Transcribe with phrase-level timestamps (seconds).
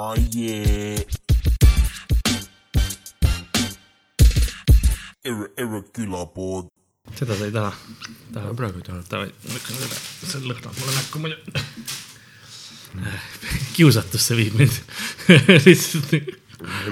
[0.00, 0.96] Oh yeah.
[5.28, 6.70] Erre, erre külapood.
[7.18, 7.74] seda sa ei taha?
[8.32, 8.56] tahad?
[8.56, 9.02] praegu ei taha.
[9.10, 11.36] davai, lükkan üle, see lõhnab mulle näkku muidu.
[13.76, 14.80] kiusatusse viib mind
[15.68, 16.16] lihtsalt.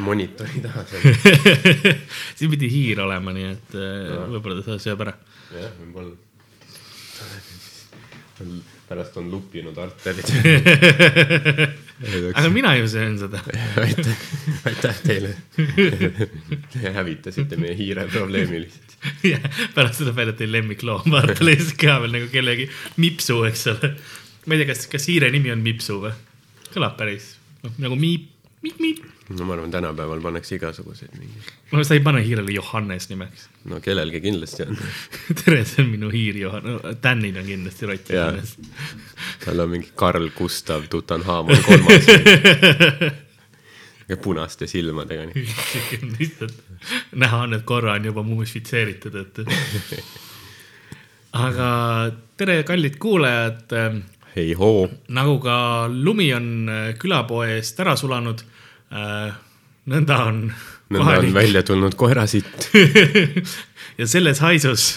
[0.05, 1.05] monitori taha seal.
[2.37, 5.17] siin pidi hiir olema, nii et äh, võib-olla ta sööb ära.
[5.57, 6.13] jah, võib-olla.
[8.89, 10.29] Pärast on lupinud arterid.
[12.35, 13.41] aga mina ju söön seda.
[13.85, 14.23] aitäh,
[14.65, 15.35] aitäh teile.
[16.73, 18.97] Te hävitasite meie hiire probleemi lihtsalt.
[19.77, 23.93] pärast seda välja teil lemmikloom, vaata lihtsalt ka veel nagu kellegi Mipsu, eks ole.
[24.47, 26.17] ma ei tea, kas, kas hiire nimi on Mipsu või?
[26.69, 27.31] kõlab päris,
[27.65, 28.27] noh nagu miip,
[28.65, 29.05] miip, miip.
[29.29, 31.43] No ma arvan, tänapäeval pannakse igasuguseid mingi,
[31.73, 33.49] no sa ei pane hiirele Johannes nimeks.
[33.69, 34.79] no kellelgi kindlasti on.
[35.45, 38.13] tere, see on minu hiir Johan- no,, Danil on kindlasti Rott.
[38.15, 38.57] Johannes.
[39.45, 42.09] tal on mingi Karl Gustav Tutanhamon kolmas.
[44.23, 45.29] punaste silmadega
[46.19, 46.65] lihtsalt
[47.13, 49.41] näha on, et korra on juba mumifitseeritud, et.
[51.47, 51.71] aga
[52.37, 53.75] tere, kallid kuulajad.
[54.37, 55.57] hei hoo, nagu ka
[55.93, 58.45] lumi on külapoe eest ära sulanud,
[58.91, 60.43] nõnda on
[60.93, 62.71] nõnda on välja tulnud koerasitt.
[64.01, 64.91] ja selles haisus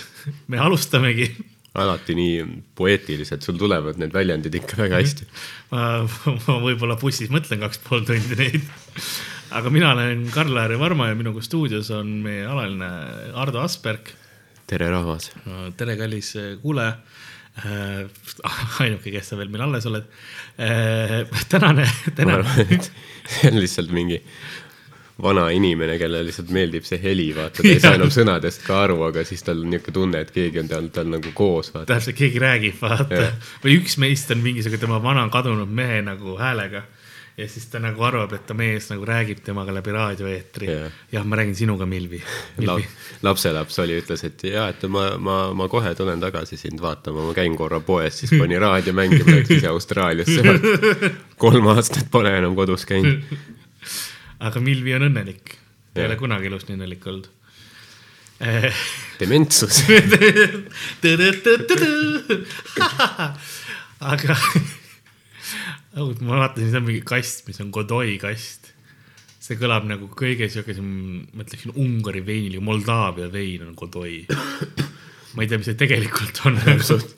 [0.51, 1.31] me alustamegi.
[1.73, 5.27] alati nii poeetiliselt, sul tulevad need väljendid ikka väga hästi.
[5.71, 5.83] ma,
[6.47, 8.61] ma võib-olla bussis mõtlen kaks pool tundi neid.
[9.51, 12.91] aga mina olen Karl-Laari Varma ja minuga stuudios on meie alaline
[13.35, 14.13] Ardo Asperg.
[14.67, 15.31] tere, rahvas.
[15.77, 16.97] tere, kallis kuulaja.
[18.81, 20.07] ainuke, kes sa veel meil alles oled.
[21.51, 22.91] tänane, ma tänane et
[23.27, 24.21] see on lihtsalt mingi
[25.21, 28.97] vana inimene, kellele lihtsalt meeldib see heli, vaata, ta ei saa enam sõnadest ka aru,
[29.07, 32.41] aga siis tal on niisugune tunne, et keegi on tal, tal nagu koos, täpselt, keegi
[32.41, 33.27] räägib, vaata
[33.63, 36.85] või üks meist on mingisugune tema vana kadunud mehe nagu häälega.
[37.37, 40.99] Ja siis ta nagu arvab, et ta mees nagu räägib temaga läbi raadioeetri Jah.
[41.11, 42.21] jah, ma räägin sinuga, Milvi,
[42.59, 42.87] Milvi..
[43.23, 47.35] lapselaps oli, ütles, et jaa, et ma, ma, ma kohe tulen tagasi sind vaatama, ma
[47.37, 50.55] käin korra poes, siis pani raadio mängima, läks ise Austraaliasse.
[51.43, 53.23] kolm aastat pole enam kodus käinud.
[54.47, 55.55] aga Milvi on õnnelik.
[55.93, 57.29] ta ei ole kunagi elus nii õnnelik olnud
[59.19, 59.83] dementsus.
[64.01, 64.37] aga
[65.97, 68.71] oh, ma vaatasin, see on mingi kast, mis on Godoy kast.
[69.41, 70.91] see kõlab nagu kõige siukesem,
[71.33, 74.21] ma ütleksin Ungari veinil, Moldaavia vein on Godoy.
[75.33, 76.59] ma ei tea, mis see tegelikult on.
[76.91, 77.15] suht,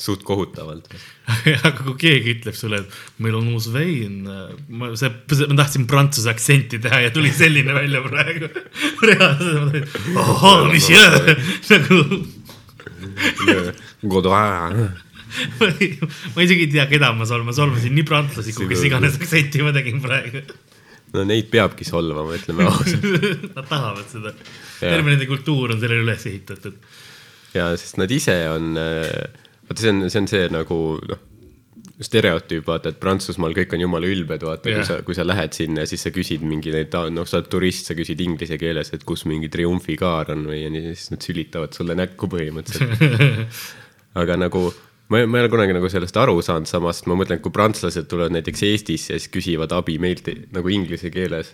[0.00, 0.88] suht kohutavalt.
[1.68, 5.12] aga kui keegi ütleb sulle, et meil on uus vein, ma, see,
[5.44, 8.50] ma tahtsin prantsuse aktsenti teha ja tuli selline välja praegu.
[9.10, 11.36] reaalselt ahhaa, mis jää,
[11.70, 12.02] nagu
[14.06, 15.05] Godin.
[16.34, 19.62] ma isegi ei tea, keda ma solvan, ma solvasin nii prantslasi kui kes iganes aktsenti
[19.64, 20.42] ma tegin praegu.
[21.14, 23.06] no neid peabki solvama, ütleme ausalt.
[23.56, 24.34] Nad tahavad seda.
[24.80, 26.76] terve nende kultuur on sellele üles ehitatud.
[27.56, 31.24] ja sest nad ise on, vaata, see on, see on see nagu noh,
[32.04, 35.56] stereotüüp, vaata, et Prantsusmaal kõik on jumala ülbed, vaata yeah., kui sa, kui sa lähed
[35.56, 38.92] sinna ja siis sa küsid mingi neid, noh, sa oled turist, sa küsid inglise keeles,
[38.92, 43.56] et kus mingi triumfikaar on või ja nii, siis nad sülitavad sulle näkku põhimõtteliselt.
[44.20, 44.68] aga nagu
[45.08, 48.08] ma ei, ma ei ole kunagi nagu sellest aru saanud, samas ma mõtlen, kui prantslased
[48.10, 51.52] tulevad näiteks Eestisse ja siis küsivad abi meilt nagu inglise keeles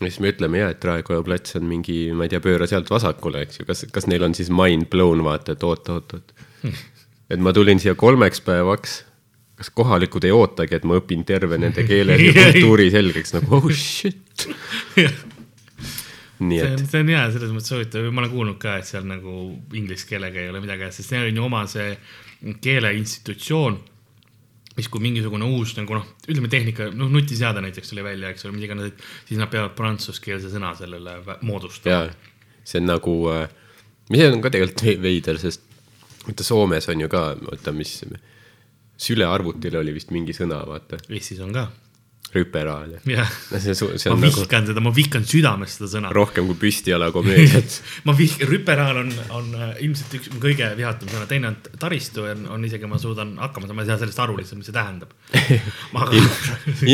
[0.00, 2.90] ja siis me ütleme ja, et Raekoja plats on mingi, ma ei tea, pööra sealt
[2.92, 6.34] vasakule, eks ju, kas, kas neil on siis mind blown, vaata, et oot, oot, oot.
[7.32, 8.98] et ma tulin siia kolmeks päevaks,
[9.56, 13.32] kas kohalikud ei ootagi, et ma õpin terve nende keele ja kultuuri selgeks?
[13.38, 14.44] Nagu oh shit.
[16.44, 19.48] nii et see on hea, selles mõttes huvitav, ma olen kuulnud ka, et seal nagu
[19.72, 21.94] inglise keelega ei ole midagi, sest neil on ju oma see
[22.62, 23.78] keeleinstitutsioon
[24.76, 28.56] mis kui mingisugune uus nagu noh, ütleme tehnika, noh nutiseade näiteks tuli välja, eks ole,
[28.58, 31.16] mis iganes, et siis nad peavad prantsuskeelse sõna sellele
[31.48, 32.10] moodustama.
[32.66, 33.14] see on nagu,
[34.12, 35.64] mis on ka tegelikult ve- veider, sest
[36.26, 37.94] vaata Soomes on ju ka, oota, mis,
[39.00, 41.68] sülearvutil oli vist mingi sõna, vaata, Eestis on ka,
[42.34, 43.26] rüperaal ja
[43.60, 46.12] see ma on nagu vihkan seda, ma vihkan südamest seda sõna.
[46.14, 47.78] rohkem kui püstijala komöödiat
[48.08, 52.46] ma vihkan, rüperaal on, on äh, ilmselt üks kõige vihatum sõna, teine on taristu on,
[52.56, 55.14] on isegi, ma suudan hakkama saada, ma ei saa sellest aru lihtsalt, mis see tähendab.
[56.02, 56.24] aga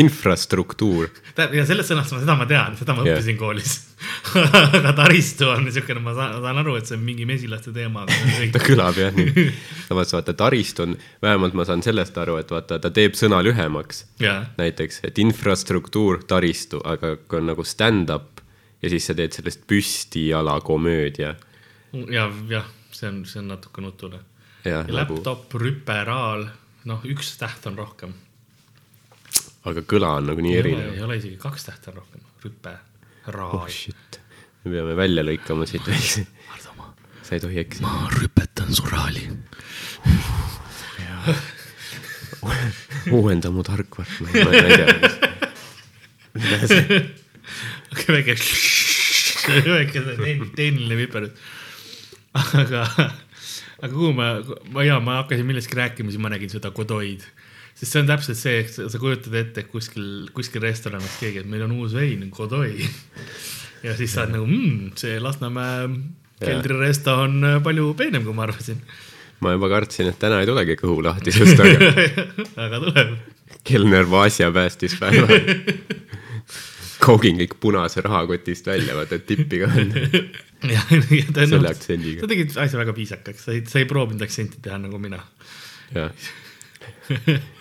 [0.03, 1.09] infrastruktuur,
[1.57, 3.17] ja sellest sõnast ma, seda ma tean, seda ma Jah.
[3.17, 3.75] õppisin koolis.
[4.77, 8.05] aga taristu on niisugune, ma saan, saan aru, et see on mingi mesilaste teema,
[8.53, 9.47] ta kõlab jah nii.
[9.87, 14.05] samas vaata taristu on, vähemalt ma saan sellest aru, et vaata, ta teeb sõna lühemaks.
[14.23, 18.43] jaa, näiteks, et infrastruktuur, taristu, aga kui on nagu stand-up
[18.83, 21.33] ja siis sa teed sellest püstijala komöödia
[22.11, 24.19] ja, jah, see on, see on natuke nutune.
[24.65, 26.47] nagu laptop, rüperaal,
[26.89, 28.13] noh, üks täht on rohkem.
[29.69, 30.93] aga kõla on nagu nii erinev.
[30.97, 32.75] ei ole isegi kaks tähte on rohkem, rüpe,
[33.37, 33.67] raa oh.
[33.69, 34.19] shit,
[34.63, 36.25] me peame välja lõikama siit väikse,
[37.21, 37.87] sa ei tohi eksida.
[37.87, 39.29] ma rüpetan su raali.
[43.17, 45.11] uuenda mu tarkvara, ma ei ma ei tea.
[46.33, 46.99] mida see,
[48.09, 48.35] väike,
[49.77, 51.35] väike see tehniline viperus.
[52.33, 52.87] aga,
[53.79, 54.33] aga kuhu ma,
[54.73, 57.25] ma ja ma hakkasin millestki rääkima, siis ma nägin seda Godoy'd.
[57.73, 61.49] sest see on täpselt see, et sa kujutad ette, et kuskil, kuskil restoranis keegi, et
[61.49, 62.75] meil on uus vein, Godoy.
[63.85, 65.87] ja siis sa oled nagu mmm,, see Lasnamäe
[66.43, 68.81] keldriresto on palju peenem, kui ma arvasin.
[69.41, 71.89] Ma juba kartsin, et täna ei tulegi kõhulahtisust, aga
[72.67, 73.15] aga tuleb.
[73.67, 75.27] kelner Vasja päästis päeva.
[77.03, 79.91] koogin kõik punase rahakotist välja, vaata, tippi ka on.
[80.75, 82.21] ja, ja ta aktsendiga.
[82.23, 85.19] sa tegid asja väga viisakaks, sa ei, sa ei proovinud aktsenti teha nagu mina.
[85.95, 86.13] jah.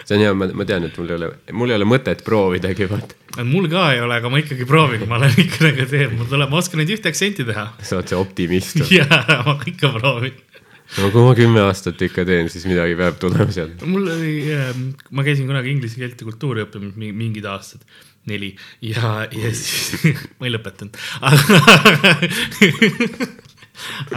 [0.05, 2.87] see on hea, ma, ma tean, et mul ei ole, mul ei ole mõtet proovidagi,
[2.91, 3.43] vaata.
[3.49, 6.53] mul ka ei ole, aga ma ikkagi proovin, ma olen ikka nagu see, mul tuleb,
[6.53, 7.67] ma oskan ainult ühte aktsenti teha.
[7.83, 8.83] sa oled see optimist.
[8.99, 10.39] jaa, ma ikka proovin.
[10.99, 13.81] No kui ma kümme aastat ikka teen, siis midagi peab tulema sealt.
[13.89, 14.33] mul oli,
[15.17, 17.83] ma käisin kunagi inglise keelt ja kultuuri õppimas mi- mingid aastad,
[18.31, 18.50] neli
[18.85, 20.05] ja, ja siis
[20.39, 20.93] ma ei lõpetanud,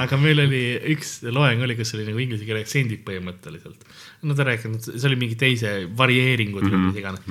[0.03, 0.61] aga meil oli
[0.93, 3.79] üks loeng oli, kus oli nagu inglise keele aktsendid põhimõtteliselt.
[4.27, 7.21] no ta rääkinud, see oli mingi teise varieeringud või mis iganes.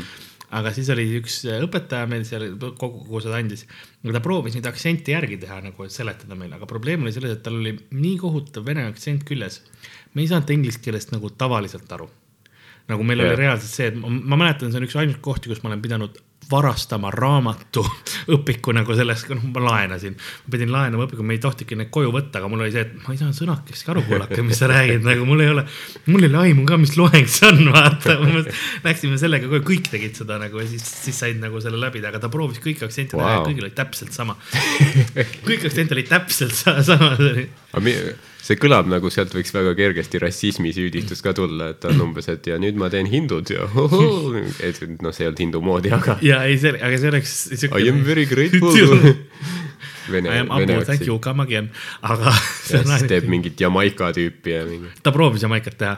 [0.55, 2.47] Aga siis oli üks õpetaja meil seal
[2.79, 3.67] kogu, seda andis,
[4.05, 7.45] ta proovis neid aktsente järgi teha nagu, et seletada meile, aga probleem oli selles, et
[7.47, 9.63] tal oli nii kohutav vene aktsent küljes.
[10.15, 12.11] me ei saanud inglise keelest nagu tavaliselt aru
[12.91, 13.33] nagu meil Jah.
[13.33, 15.83] oli reaalselt see, et ma, ma mäletan, see on üks ainult kohti, kus ma olen
[15.85, 16.19] pidanud
[16.51, 17.85] varastama raamatu
[18.37, 20.17] õpiku nagu sellest, noh, ma laenasin.
[20.17, 22.95] ma pidin laenama õpiku, me ei tohtigi neid koju võtta, aga mul oli see, et
[23.07, 25.67] ma ei saanud sõnakestki aru, kuulake, mis sa räägid, nagu mul ei ole,
[26.11, 28.19] mul ei ole aimu ka, mis loeng see on, vaata.
[28.85, 32.23] Läksime sellega koju, kõik tegid seda nagu ja siis, siis said nagu selle läbida, aga
[32.25, 33.43] ta proovis kõiki aktsente wow.
[33.47, 34.37] kõigil oli täpselt sama.
[35.49, 37.49] kõik aktsente olid täpselt sa- sama, see oli
[38.45, 42.59] see kõlab nagu sealt võiks väga kergesti rassismisüüdistus ka tulla, et on umbes, et ja
[42.61, 44.35] nüüd ma teen hindud ja hohoo.
[44.61, 47.39] et noh, see ei olnud hindu moodi, aga ja ei, see, aga see oleks.
[47.71, 48.77] I am very grateful.
[50.13, 51.71] Vene, I am Abu, thank you, come again,
[52.05, 52.29] aga
[52.69, 54.93] ja siis teeb mingit Jamaica tüüpi ja mingi.
[55.01, 55.95] ta proovis Jamaikat teha,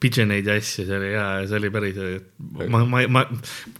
[0.00, 1.98] pigeoneid ja asju, see oli hea, see oli päris,
[2.70, 3.24] ma, ma, ma,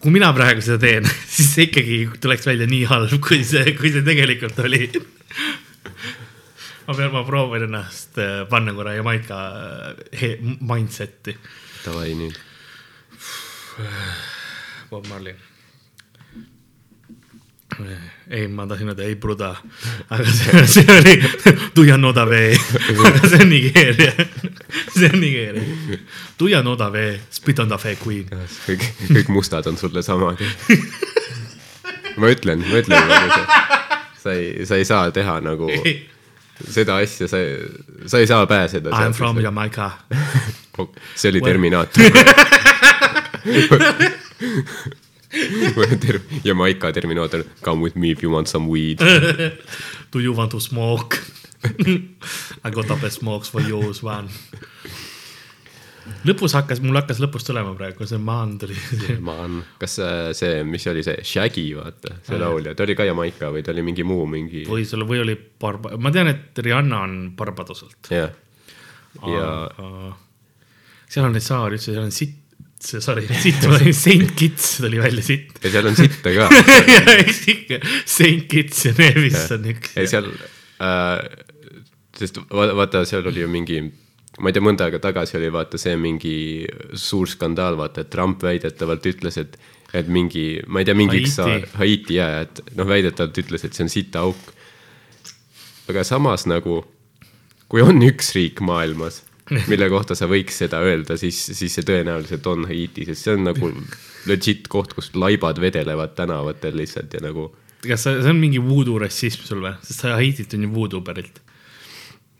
[0.02, 1.06] kui mina praegu seda teen,
[1.36, 4.88] siis see ikkagi tuleks välja nii halb, kui see, kui see tegelikult oli.
[6.90, 9.36] Ma pean, ma proovin ennast äh, panna korra Jamaica
[10.10, 11.36] äh, mindset'i,
[11.84, 12.34] Davai nüüd.
[14.90, 15.36] Bob Marley.
[18.30, 19.52] ei, ma tahtsin öelda ei bruda,
[20.10, 21.14] aga see, see oli
[21.74, 24.26] Tuia Noda vee, aga see on Nigeeria,
[24.90, 26.02] see on Nigeeria.
[26.38, 28.26] Tuia Noda vee, spit on the fake queen.
[28.66, 30.42] kõik, kõik mustad on sulle samad.
[32.18, 33.12] ma ütlen, ma ütlen,
[34.18, 35.70] sa ei, sa ei saa teha nagu
[36.68, 37.36] seda asja, sa,
[38.06, 38.90] sa ei saa pääseda.
[38.90, 39.40] I am from.
[39.40, 39.90] Jamaica.
[41.16, 42.02] see oli Well- Terminaator.
[46.44, 48.98] Jamaica Terminaator, come with me if you want some weed.
[50.12, 51.18] Do you want to smoke?
[52.64, 54.28] I got up a smokes for you, man.
[56.28, 58.76] Lõpus hakkas, mul hakkas lõpus tulema praegu, see maan tuli.
[59.28, 62.96] man, kas see, see, mis see oli see Shaggy, vaata, see Aa, laulja, ta oli
[62.98, 66.32] ka Jamaica või ta oli mingi muu mingi, või sul, või oli Barba-, ma tean,
[66.32, 68.10] et Rihanna on Barbadoselt.
[68.14, 68.30] jah.
[69.26, 69.48] ja
[71.10, 72.36] seal on neid saari üldse, seal on sitt,
[72.80, 75.58] sorry, sitt, ma tegin Saint Kitts tuli välja sitt.
[75.64, 76.46] ja seal on sitte ka.
[78.16, 79.96] Saint Kitts ja Nevis on üks.
[79.98, 81.16] ei, seal äh,,
[82.20, 83.82] sest va- vaata, seal oli ju mingi,
[84.40, 86.34] ma ei tea, mõnda aega tagasi oli vaata see mingi
[86.98, 89.58] suur skandaal, vaata, et Trump väidetavalt ütles, et,
[89.96, 91.72] et mingi, ma ei tea, mingi üks Haiti.
[91.80, 94.54] Haiti ja, et noh, väidetavalt ütles, et see on sitaauk.
[95.90, 96.84] aga samas nagu,
[97.68, 99.22] kui on üks riik maailmas,
[99.70, 103.48] mille kohta sa võiks seda öelda, siis, siis see tõenäoliselt on Haiti, sest see on
[103.50, 103.72] nagu
[104.30, 108.98] legit koht, kus laibad vedelevad tänavatel lihtsalt ja nagu kas see, see on mingi voodoo
[109.00, 111.40] rassism sul või, sest sa Haitilt on ju voodoo pärit.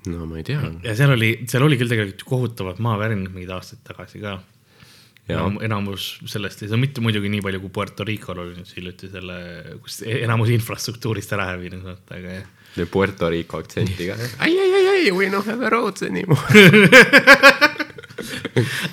[0.08, 0.62] No ma ei tea.
[0.84, 4.32] ja seal oli, seal oli küll tegelikult kohutavalt maavärinad mingid aastad tagasi ka.
[5.30, 9.06] Enam, enamus sellest ei saa mitte muidugi nii palju kui Puerto Ricol oli nüüd hiljuti
[9.12, 9.36] selle,
[9.78, 12.48] kus enamus infrastruktuurist ära hävinud, vaata, aga jah.
[12.74, 14.16] see Puerto Rico aktsentiga.
[14.42, 16.40] ai, ai, ai, ai, we don't have a roads anymore.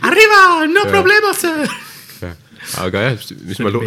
[0.07, 1.65] Arriva, no problema, sir.
[2.83, 3.81] aga jah, mis See ma lu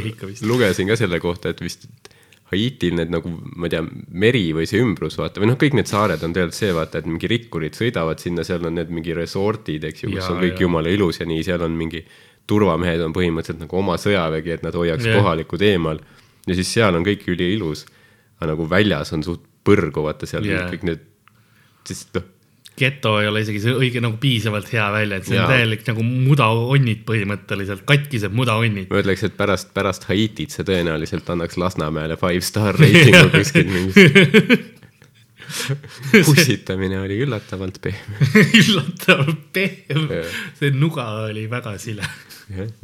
[0.50, 1.87] lugesin ka selle kohta, et vist
[2.50, 5.87] Haitil need nagu, ma ei tea, meri või see ümbrus, vaata, või noh, kõik need
[5.90, 9.87] saared on tegelikult see, vaata, et mingi rikkurid sõidavad sinna, seal on need mingi resort'id,
[9.87, 10.64] eks ju, kus Jaa, on kõik jaa.
[10.66, 12.02] jumala ilus ja nii, seal on mingi
[12.50, 15.21] turvamehed on põhimõtteliselt nagu oma sõjavägi, et nad hoiaks yeah.
[15.21, 16.02] kohalikud eemal.
[16.49, 17.87] ja siis seal on kõik üliilus.
[18.40, 20.71] aga nagu väljas on suht põrgu, vaata seal yeah.
[20.73, 21.07] kõik need,
[21.87, 22.26] siis noh,
[22.79, 25.53] geto ei ole isegi see õige nagu piisavalt hea väljend, see on Jaa.
[25.53, 28.91] täielik nagu mudaonnid põhimõtteliselt, katkised mudaonnid.
[28.93, 34.79] ma ütleks, et pärast, pärast Haitit see tõenäoliselt annaks Lasnamäele five star reitingu kuskil mingis.
[36.27, 38.31] pussitamine oli üllatavalt pehme.
[38.62, 40.25] üllatavalt pehme
[40.59, 42.07] see nuga oli väga sile.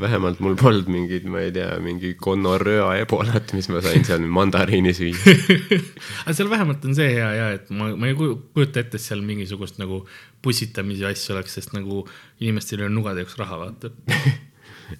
[0.00, 4.92] Vähemalt mul polnud mingit, ma ei tea, mingi gonorröa ebolat, mis ma sain seal mandariini
[4.96, 5.36] süüa.
[6.24, 9.06] aga seal vähemalt on see hea ja, et ma, ma ei kuju- kujuta ette, et
[9.06, 10.02] seal mingisugust nagu
[10.44, 12.04] pussitamise asju oleks, sest nagu
[12.42, 13.90] inimestel ei ole nugade jaoks raha, vaata.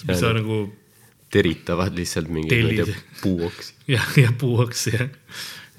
[0.06, 0.64] mis sa nagu
[1.32, 3.74] teritavad lihtsalt mingeid, puuoksi.
[3.96, 5.06] jah, ja puuaks ja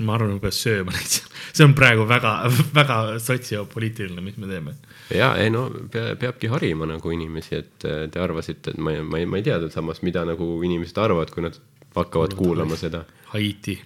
[0.06, 1.30] ma arvan, et peab sööma neid seal.
[1.52, 2.34] see on praegu väga,
[2.76, 4.76] väga sotsiopoliitiline, mis me teeme.
[5.16, 9.22] Ja ei no pea, peabki harima nagu inimesi, et äh, te arvasite, et ma ma
[9.22, 11.60] ei, ma ei teadnud samas, mida nagu inimesed arvavad, kui nad
[11.98, 13.04] hakkavad kuulama seda.
[13.34, 13.78] Haiti.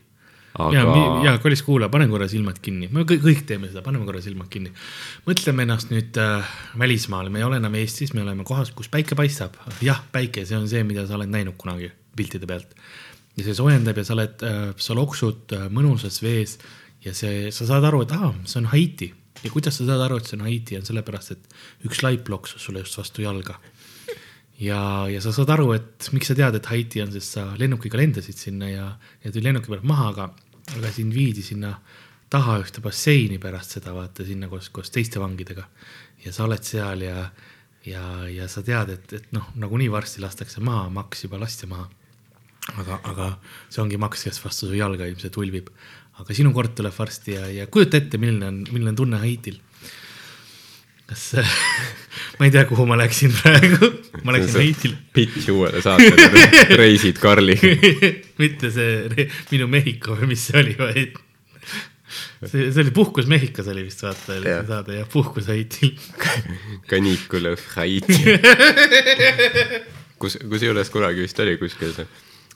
[0.51, 4.21] ja aga, ja kallis kuulaja, pane korra silmad kinni, me kõik, teeme seda, paneme korra
[4.23, 4.73] silmad kinni.
[5.27, 9.15] mõtleme ennast nüüd äh, välismaale, me ei ole enam Eestis, me oleme kohas, kus päike
[9.15, 9.55] paistab.
[9.81, 12.75] jah, päike, see on see, mida sa oled näinud kunagi piltide pealt.
[13.37, 16.57] ja see soojendab ja sa oled äh,, sa loksud äh, mõnusas vees
[17.05, 19.11] ja see, sa saad aru, et aa, see on Haiti.
[19.43, 22.63] Ja kuidas sa saad aru, et see on Haiti, on sellepärast, et üks laip loksus
[22.67, 23.59] sulle just vastu jalga
[24.61, 27.99] ja, ja sa saad aru, et miks sa tead, et Haiti on, sest sa lennukiga
[27.99, 28.87] lendasid sinna ja,
[29.23, 30.27] ja tuli lennuki pealt maha, aga,
[30.77, 31.73] aga sind viidi sinna
[32.31, 35.65] taha ühte basseini pärast seda, vaata sinna koos, koos teiste vangidega.
[36.25, 37.25] ja sa oled seal ja,
[37.85, 41.89] ja, ja sa tead, et, et noh, nagunii varsti lastakse maha, maks juba lasti maha.
[42.77, 43.31] aga, aga
[43.69, 45.73] see ongi maks, kes vastu su jalga ilmselt ulbib.
[46.19, 49.61] Aga sinu kord tuleb varsti ja, ja kujuta ette, milline on, milline on tunne Haitil
[51.11, 51.23] kas,
[52.39, 53.89] ma ei tea, kuhu ma läksin praegu,
[54.23, 54.95] ma läksin Haitile.
[55.13, 56.45] pitch uuele saatele,
[56.81, 57.73] reisid Karliga.
[58.41, 61.19] mitte see minu Mehhiko või mis see oli, vaid
[62.47, 64.63] see, see oli Puhkus Mehhikos oli vist vaata oli Jah.
[64.63, 65.93] see saade ja Puhkus Haitil.
[66.89, 68.37] Canicule of Haiti.
[70.21, 72.07] kus, kusjuures kunagi vist oli kuskil see,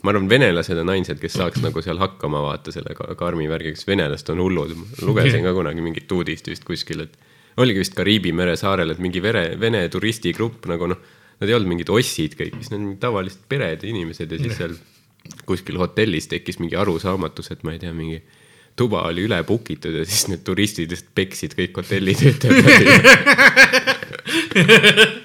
[0.05, 3.77] ma arvan, venelased on ainsad, kes saaks nagu seal hakkama vaata selle ka- karmi värgiga,
[3.79, 4.75] sest venelased on hullud.
[5.05, 7.13] lugesin ka kunagi mingit uudist vist kuskil, et
[7.61, 10.99] oligi vist Kariibi mere saarel, et mingi vere, vene turistigrupp nagu noh,
[11.41, 14.55] nad ei olnud mingid ossid kõik, siis nad olid tavalised pered ja inimesed ja siis
[14.59, 14.75] seal
[15.49, 18.21] kuskil hotellis tekkis mingi arusaamatus, et ma ei tea, mingi
[18.75, 22.65] tuba oli üle book itud ja siis need turistid lihtsalt peksid kõik hotellitöötajad.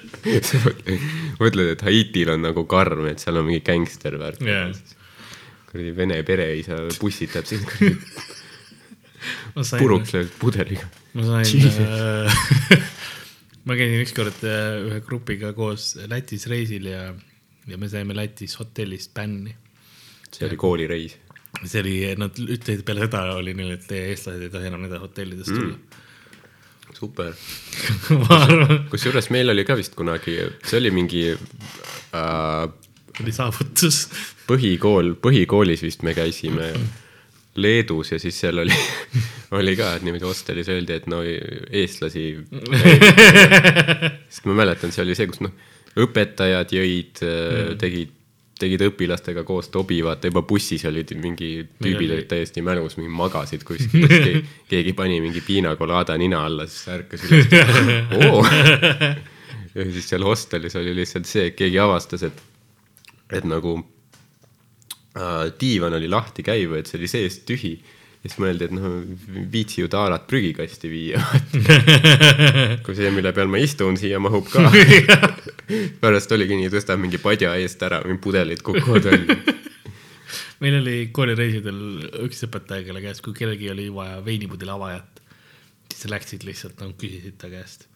[1.41, 4.69] mõtled, et Haitil on nagu karm, et seal on mingi gängster värk Jaa.
[5.71, 7.95] kuradi vene pereisa pussitab sind kuradi
[9.81, 10.87] puruks lööd pudeliga.
[11.17, 12.45] ma sain äh,
[13.67, 17.09] ma käisin ükskord äh, ühe grupiga koos Lätis reisil ja,
[17.69, 19.55] ja me saime Lätis hotellist bänni.
[20.31, 21.17] see oli koolireis.
[21.63, 25.53] see oli, nad ütlesid peale seda oli neil, et eestlased ei tohi enam nende hotellidest
[25.53, 25.97] tulla super.
[25.97, 26.07] mm..
[28.37, 32.65] arvan, kusjuures meil oli ka vist kunagi, see oli mingi äh,
[33.21, 34.05] oli saavutus.
[34.49, 36.71] põhikool, põhikoolis vist me käisime
[37.61, 38.75] Leedus ja siis seal oli,
[39.59, 42.25] oli ka, et niimoodi hostelis öeldi, et no eestlasi.
[44.31, 45.53] sest ma mäletan, see oli see, kus noh,
[45.99, 47.23] õpetajad jõid,
[47.81, 48.15] tegid,
[48.61, 51.51] tegid õpilastega koos tobi, vaata juba bussis olid mingi
[51.81, 56.43] tüübid oli- olid täiesti mälus, mingi magasid kuskil, keegi, keegi pani mingi piina colada nina
[56.47, 57.49] alla, siis ärkas üles.
[58.27, 58.43] oo.
[59.75, 62.43] ja siis seal hostelis oli lihtsalt see, et keegi avastas, et,
[63.33, 63.77] et nagu
[65.17, 67.75] äh, diivan oli lahti käiv, et see oli seest tühi.
[68.21, 68.99] Siis mõeldi, et noh,
[69.51, 71.21] viitsi ju taarat prügikasti viia.
[72.85, 74.67] kui see, mille peal ma istun, siia mahub ka.
[76.03, 79.37] pärast oligi nii, tõstab mingi padja eest ära, mingi pudelid kukuvad välja.
[80.61, 81.79] meil oli koolireisidel
[82.27, 85.23] üks õpetaja, kelle käest, kui kellelgi oli vaja veinipudeli avajat,
[85.95, 87.87] siis läksid lihtsalt nagu küsisid ta käest.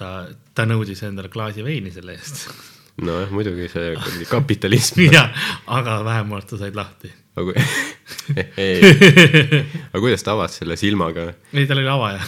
[0.00, 0.14] ta,
[0.56, 2.48] ta nõudis endale klaasi veini selle eest.
[3.02, 3.94] nojah, muidugi see
[4.30, 5.00] kapitalism.
[5.10, 5.32] jah,
[5.66, 7.10] aga vähemalt sa said lahti.
[7.34, 7.64] aga kui-
[9.92, 12.20] aga kuidas ta avas selle silmaga, ei, tal oli avaja.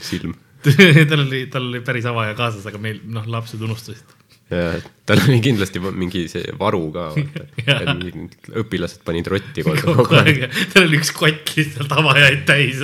[0.00, 0.34] silm?
[1.10, 4.14] tal oli, tal oli päris avaja kaasas, aga meil, noh, lapsed unustasid.
[4.50, 4.76] ja
[5.08, 7.08] tal oli kindlasti mingi see varu ka,
[7.66, 7.80] Jaa.
[7.86, 8.26] vaata.
[8.62, 10.44] õpilased panid rotti kogu aeg.
[10.74, 12.82] tal oli üks kott lihtsalt avajaid täis.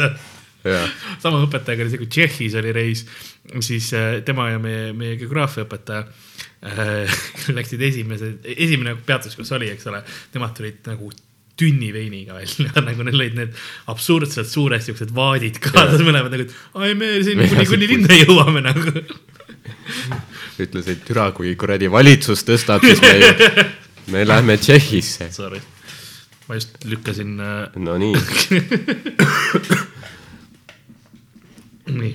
[0.64, 0.87] jaa,
[1.23, 3.04] sama õpetajaga oli see, kui Tšehhis oli reis,
[3.66, 6.07] siis äh, tema ja meie, meie geograafiaõpetaja
[7.59, 10.02] läksid esimese, esimene peatus, kus oli, eks ole,
[10.35, 11.11] nemad tulid nagu
[11.59, 13.59] tünni veiniga välja, nagu neil olid need
[13.90, 18.62] absurdselt suured siuksed vaadid kaasas mõlemad nagu, et ai me siin kuni, kuni linna jõuame
[18.64, 18.95] nagu.
[20.62, 23.28] ütles, et türa, kui kuradi valitsus tõstab, siis me ju,
[24.14, 25.33] me lähme Tšehhisse.
[25.35, 25.61] Sorry,
[26.47, 28.14] ma just lükkasin äh,, no nii,
[32.02, 32.14] nii.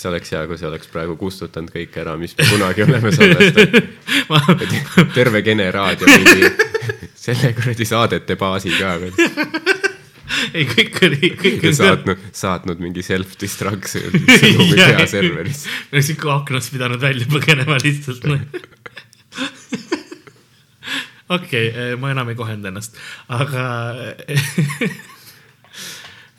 [0.00, 5.12] See oleks hea, kui see oleks praegu kustutanud kõik ära, mis me kunagi oleme salvestanud.
[5.16, 6.50] terve Kene raadio mingi
[7.24, 8.96] selle kuradi saadete baasi ka
[10.56, 14.96] ei kõik oli, kõik ja oli saatnud, saatnud mingi self-destruction sõnumi Jaa.
[14.96, 15.74] peaserverisse.
[15.92, 18.44] oleks ikka aknast pidanud välja põgenema lihtsalt noh.
[21.36, 22.96] okei okay,, ma enam ei kohenda ennast,
[23.28, 23.66] aga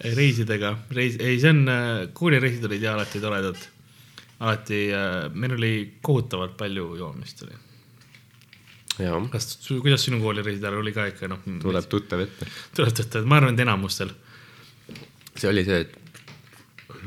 [0.01, 1.65] reisidega, reis, ei, see on,
[2.17, 3.59] koolireisid olid ja alati toredad.
[4.41, 4.79] alati,
[5.33, 7.59] meil oli kohutavalt palju joomist oli.
[9.31, 11.45] kas, kuidas sinu koolireisid ajal oli ka ikka noh?
[11.61, 12.47] tuleb tuttav ette.
[12.75, 14.13] tuleb tõtta, ma arvan, et enamustel.
[15.35, 16.01] see oli see, et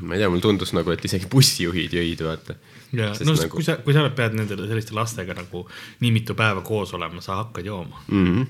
[0.01, 2.57] ma ei tea, mulle tundus nagu, et isegi bussijuhid jõid, vaata.
[2.95, 5.65] ja Sest no nagu- kui sa, kui sa pead nende selliste lastega nagu
[6.03, 8.05] nii mitu päeva koos olema, sa hakkad jooma.
[8.09, 8.27] mm.
[8.27, 8.47] -hmm.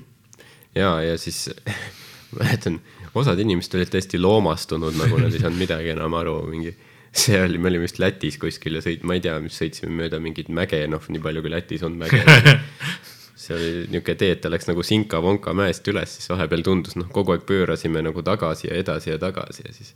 [0.75, 1.49] ja, ja siis
[2.31, 2.81] ma mäletan,
[3.15, 6.75] osad inimesed olid täiesti loomastunud, nagu nad ei saanud midagi enam aru, mingi
[7.15, 10.19] see oli, me olime vist Lätis kuskil ja sõit, ma ei tea, mis sõitsime mööda
[10.23, 12.21] mingit mäge, noh, nii palju kui Lätis on mäge.
[13.45, 17.07] see oli niisugune tee, et ta läks nagu Sinka-Vonka mäest üles, siis vahepeal tundus, noh,
[17.13, 19.93] kogu aeg pöörasime nagu tagasi ja edasi ja tagasi ja siis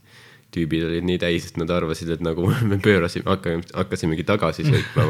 [0.54, 5.08] tüübid olid nii täis, et nad arvasid, et nagu me pöörasime, hakkame, hakkasimegi tagasi sõitma,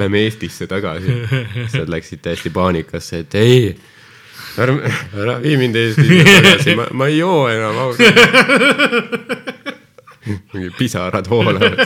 [0.00, 1.16] lähme Eestisse tagasi.
[1.30, 3.72] siis nad läksid täiesti paanikasse, et ei,
[4.58, 4.76] ära,
[5.14, 8.16] ära vii mind Eestisse tagasi, ma, ma ei joo enam ausalt.
[10.52, 11.84] mingi pisarad voolavad.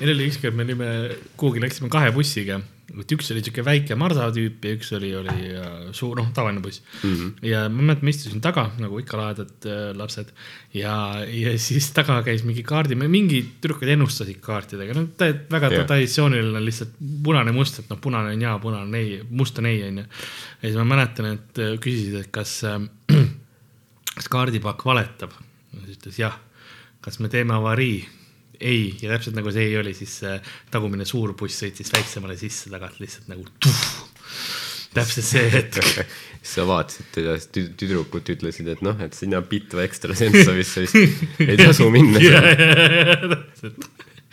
[0.00, 0.90] meil oli ükskord, me olime,
[1.36, 2.60] kuhugi läksime kahe bussiga,
[3.02, 6.62] et üks oli siuke väike Marsa tüüp ja üks oli, oli äh, suur, noh, tavaline
[6.64, 7.14] buss mm.
[7.14, 7.46] -hmm.
[7.50, 10.32] ja ma mäletan, ma istusin taga nagu ikka lahedad äh, lapsed
[10.74, 15.86] ja, ja siis taga käis mingi kaardi, mingi tüdrukud ennustasid kaartidega, no ta, väga yeah.
[15.86, 20.04] traditsiooniline lihtsalt punane must, et noh, punane on jaa, punane ei, must on ei, onju.
[20.04, 22.80] ja siis ma mäletan, et äh, küsisid, et kas äh,
[24.16, 25.34] kas kaardipakk valetab?
[25.84, 26.38] siis ütles jah.
[27.04, 28.06] kas me teeme avarii?
[28.60, 30.20] ei, ja täpselt nagu see ei oli, siis
[30.72, 33.84] tagumine suur buss sõitis väiksemale sisse tagant lihtsalt nagu tuh.
[34.96, 36.06] täpselt see hetk.
[36.46, 37.06] sa vaatasid
[37.52, 40.96] tü- tüdrukud ütlesid, et noh, et sina Pitva ekstrasensovisse vist
[41.50, 42.20] ei tasu minna.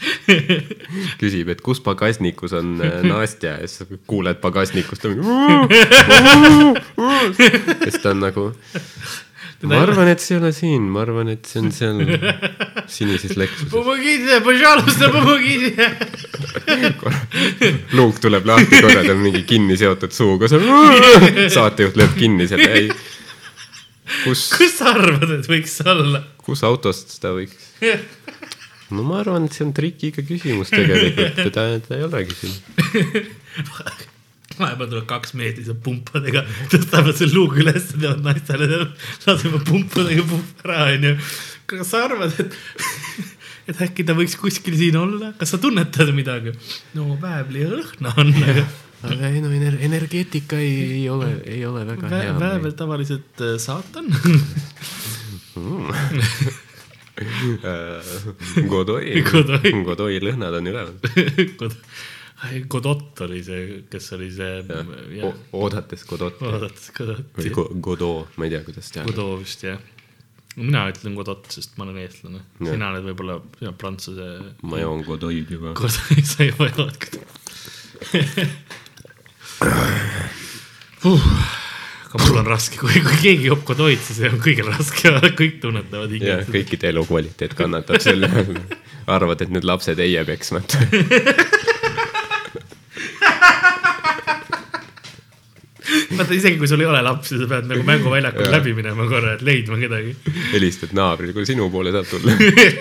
[1.22, 5.06] küsib, et kus pagasnikus on äh, Nastja ja siis kuuled pagasnikust.
[5.06, 5.14] ja
[7.86, 8.44] siis ta on nagu,
[9.70, 12.02] ma arvan, et see ei ole siin, ma arvan, et see on seal
[12.96, 13.72] sinises leksuses.
[13.72, 15.90] Pomogite, pažalusta, pomogite
[17.98, 22.90] luuk tuleb lahti korra, tal on mingi kinni seotud suuga, saatejuht lööb kinni selle, ei.
[24.24, 24.50] kus.
[24.58, 26.24] kus sa arvad, et võiks olla?
[26.44, 27.72] kus autost seda võiks?
[28.94, 32.54] no ma arvan, et see on trikiga küsimus tegelikult, teda, teda ei olegi siin
[34.60, 38.70] vahepeal tuleb kaks meetrit pumpadega, tõstavad selle luugi üles, teevad naistele,
[39.28, 41.14] laseme pumpadega pump ära, onju.
[41.74, 42.58] kas sa arvad, et,
[43.74, 46.56] et äkki ta võiks kuskil siin olla, kas sa tunnetad midagi?
[46.98, 48.66] no väävli õhna on, aga
[49.04, 52.36] aga ei no ener-, energeetika ei, ei ole, ei ole väga vä- hea.
[52.40, 54.06] väävel tavaliselt äh, saatan.
[58.74, 60.96] Godoi Godoi., Godoi lõhnad on üleval.
[62.68, 64.60] Godot oli see, kes oli see,
[65.16, 69.06] jah, oodates Godot vaadates või Godotti, Go- Godot, ma ei tea, kuidas teha.
[69.08, 69.80] Godot vist jah.
[70.60, 74.30] mina ütlen Godot, sest ma olen eestlane, sina oled võib-olla sina oled prantsuse.
[74.70, 75.74] ma joon Godoid juba.
[75.80, 77.34] Godot, sa juba jood Godot
[81.04, 81.28] uh,.
[82.14, 86.12] aga mul on raske, kui, kui keegi joob Godot, siis on kõigil raske, kõik tunnetavad
[86.20, 86.52] ja hinge.
[86.60, 88.64] kõikide elukvaliteet kannatab selle all.
[89.16, 90.84] arvad, et need lapsed ei jää peksmata.
[96.18, 99.44] vaata isegi kui sul ei ole lapsi, sa pead nagu mänguväljakul läbi minema korra, et
[99.46, 100.16] leidma kedagi.
[100.54, 102.38] helistad naabrile, kui sinu poole saab tulla.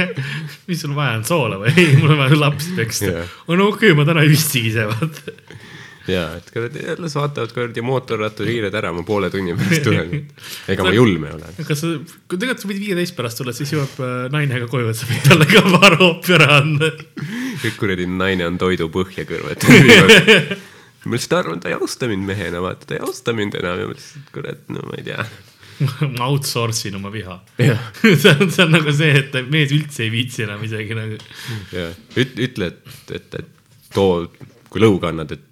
[0.68, 1.74] mis sul vaja on, soola või?
[1.80, 5.34] ei, mul on vaja lapsi peksta on okei okay,, ma täna ei viitsigi ise vaata.
[6.10, 6.50] ja, et
[6.82, 10.26] jälle vaatavad kuradi mootorratturiired ära, ma poole tunni pärast tulen.
[10.72, 11.54] ega ma julm ei ole.
[11.68, 11.92] kas sa,
[12.26, 15.08] kui tegelikult sa võid viieteist pärast tulla, siis jõuab äh, naine ka koju, et sa
[15.10, 16.92] võid talle ka varoopi ära anda.
[17.62, 20.70] kõik kuradi naine on toidu põhja kõrvetatud.
[21.04, 23.88] Ma lihtsalt arvan, ta ei austa mind mehena, vaata, ta ei austa mind enam ja
[23.88, 25.26] ma lihtsalt kurat, no ma ei tea.
[26.18, 27.38] ma outsource in oma viha.
[27.58, 31.18] see on, see on nagu see, et mees üldse ei viitsi enam isegi nagu.
[31.74, 34.26] jah, üt-, ütle, et, et, et too,
[34.72, 35.48] kui lõuga annad, et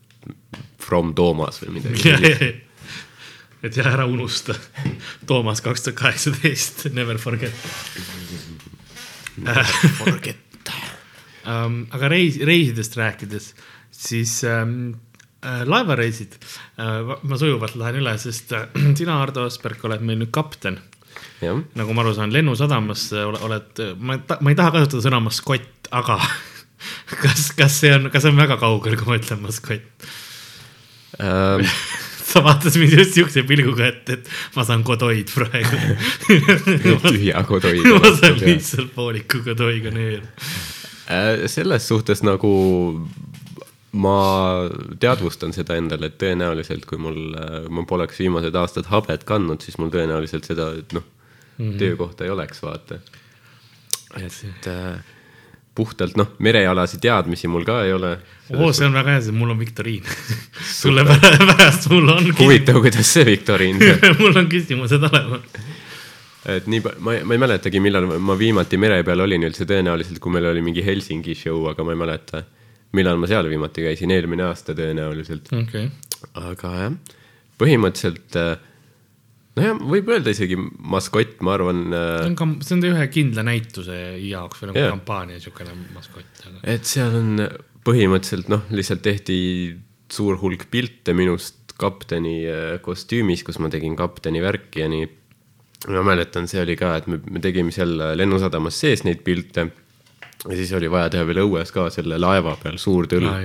[0.81, 2.53] from Toomas või midagi.
[3.65, 4.57] et ja ära unusta.
[5.29, 7.55] Toomas kaks tuhat kaheksateist, never forget.
[10.01, 10.47] Forget.
[11.49, 11.85] um,.
[11.97, 13.53] aga reis, reisidest rääkides,
[13.95, 14.93] siis um,
[15.43, 18.67] laevareisid uh,, ma sujuvalt lähen üle, sest äh,
[18.99, 20.81] sina, Ardo Asperg, oled meil nüüd kapten.
[21.41, 25.89] nagu ma aru saan, Lennusadamas ole- oled, ma ei ma ei taha kasutada sõna maskott,
[25.97, 26.19] aga
[27.23, 30.07] kas, kas see on, kas see on väga kaugel, kui ma ütlen maskott?
[31.21, 31.65] Ähm,
[32.31, 35.81] sa vaatad mind just siukse pilguga, et, et ma saan kodoid praegu.
[37.09, 37.81] tühja kodoi.
[37.97, 39.93] ma saan lihtsalt pooliku kodoiga.
[41.11, 42.53] Äh, selles suhtes nagu
[43.93, 44.17] ma
[45.03, 47.19] teadvustan seda endale, et tõenäoliselt kui mul,
[47.75, 51.07] ma poleks viimased aastad habet kandnud, siis mul tõenäoliselt seda, et noh
[51.61, 53.01] mm -hmm., töökohta ei oleks, vaata.
[54.17, 55.01] et äh,
[55.75, 58.19] puhtalt noh, merealasi teadmisi mul ka ei ole.
[58.57, 60.05] oo, see on väga hea, mul on viktoriin.
[60.81, 63.79] sulle pärast, pärast mul on, huvitav, kuidas see viktoriin,
[64.23, 65.41] mul on küsimused olemas.
[66.57, 70.33] et nii, ma, ma ei mäletagi, millal ma viimati mere peal olin üldse tõenäoliselt, kui
[70.33, 72.45] meil oli mingi Helsingi show, aga ma ei mäleta,
[72.97, 75.53] millal ma seal viimati käisin, eelmine aasta tõenäoliselt.
[75.55, 75.91] okei okay.,
[76.51, 76.97] aga jah,
[77.61, 78.53] põhimõtteliselt äh,
[79.59, 83.45] nojah, võib öelda isegi maskott, ma arvan see äh, on, ka, see on ühe kindla
[83.47, 84.93] näituse jaoks või nagu yeah.
[84.97, 87.47] kampaania niisugune maskott, aga et seal on
[87.87, 89.39] põhimõtteliselt noh, lihtsalt tehti
[90.11, 95.07] suur hulk pilte minust kapteni äh, kostüümis, kus ma tegin kapteni värki ja nii.
[95.95, 99.71] ma mäletan, see oli ka, et me, me tegime seal lennusadamas sees neid pilte
[100.49, 103.41] ja siis oli vaja teha veel õues ka selle laeva peal suur tõll ah,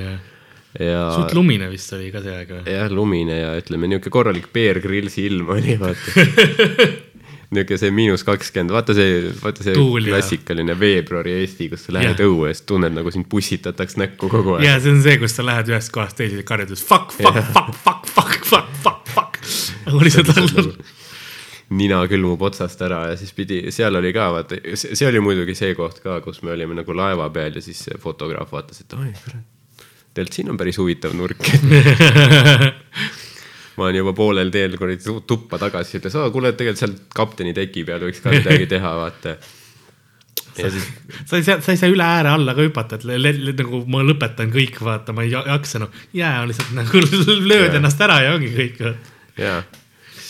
[0.79, 2.63] ja suht lumine vist oli ka see aeg või?
[2.71, 6.15] jah, lumine ja ütleme, niisugune korralik Bear Grillsi ilm oli, vaata.
[7.55, 11.95] niisugune see miinus kakskümmend, vaata see, vaata see Tuul ja- klassikaline veebruari Eesti, kus sa
[11.95, 14.67] lähed ja siis tunned nagu sind pussitatakse näkku kogu aeg.
[14.67, 18.11] ja see on see, kus sa lähed ühest kohast teise karjudes fuck, fuck, fuck, fuck,
[18.11, 19.41] fuck, fuck, fuck, fuck.
[19.87, 20.71] nagu lihtsalt all.
[21.69, 25.73] Nina külmub otsast ära ja siis pidi, seal oli ka vaata, see oli muidugi see
[25.77, 29.43] koht ka, kus me olime nagu laeva peal ja siis fotograaf vaatas, et oi kurat,
[30.13, 31.41] tegelikult siin on päris huvitav nurk.
[33.75, 37.53] ma olen juba poolel teel kuradi tu- tuppa tagasi, ütles, aa kuule, tegelikult seal kapteni
[37.57, 39.33] teki peal võiks ka midagi teha, vaata.
[40.61, 40.85] ja siis
[41.27, 44.53] sa ei saa, sa ei saa üle ääre alla ka hüpata, et nagu ma lõpetan
[44.53, 47.01] kõik, vaata, ma ei ja- jaksa, noh, jää on lihtsalt nagu
[47.51, 47.79] lööd Jaa.
[47.81, 48.79] ennast ära ja ongi kõik.
[49.41, 49.59] jaa,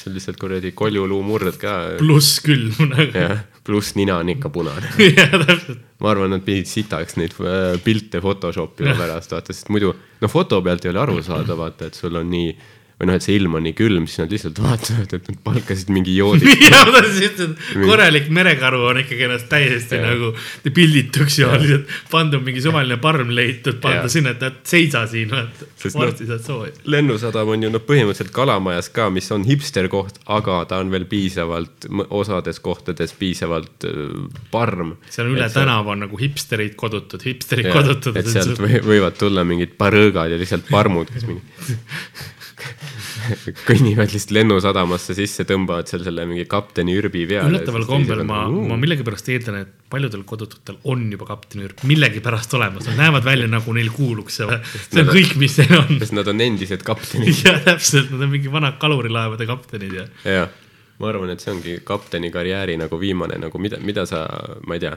[0.06, 1.98] siis on lihtsalt kuradi koljuluu murd ka.
[1.98, 3.10] pluss külm nagu.
[3.18, 4.92] jah, pluss nina on ikka punane.
[5.18, 5.82] jah, täpselt.
[6.00, 10.30] ma arvan, nad pidid sitaks neid äh, pilte Photoshop ima pärast, vaata, sest muidu no
[10.30, 12.54] foto pealt ei ole aru saada, vaata, et sul on nii
[12.96, 15.90] või noh, et see ilm on nii külm, siis nad lihtsalt vaatavad, et nad palkasid
[15.92, 16.48] mingi joodi.
[16.64, 20.14] ja ma tahtsin ütelda, et korralik merekaru on ikkagi ennast täiesti Jaa.
[20.14, 20.30] nagu
[20.76, 25.34] pildituks ja lihtsalt pandud mingi suvaline parm leitud, panda sinna, et näed, seisa siin.
[25.76, 26.72] Sest noh- varsti saad sooja.
[26.88, 31.04] lennusadam on ju noh, põhimõtteliselt kalamajas ka, mis on hipster koht, aga ta on veel
[31.12, 34.16] piisavalt, osades kohtades piisavalt äh,
[34.56, 34.96] parm.
[35.12, 38.16] seal üle tänava on nagu hipsterid kodutud, hipsterid Ja, kodutud.
[38.16, 41.44] et sealt või, võivad tulla mingid parõõgad ja lihtsalt parmud, kes mingi
[43.70, 47.52] kõnnivad lihtsalt lennusadamasse sisse, tõmbavad seal selle mingi kapteni ürbi peale.
[47.52, 53.02] üllataval kombel ma, ma millegipärast eeldan, et paljudel kodututel on juba kaptenüürp millegipärast olemas, nad
[53.04, 55.98] näevad välja nagu neil kuuluks see, see on kõik, mis neil on.
[56.04, 57.42] sest nad on endised kaptenid.
[57.46, 60.54] ja täpselt, nad on mingi vanad kalurilaevade kaptenid ja jah,
[61.02, 64.26] ma arvan, et see ongi kapteni karjääri nagu viimane nagu mida, mida sa,
[64.68, 64.96] ma ei tea,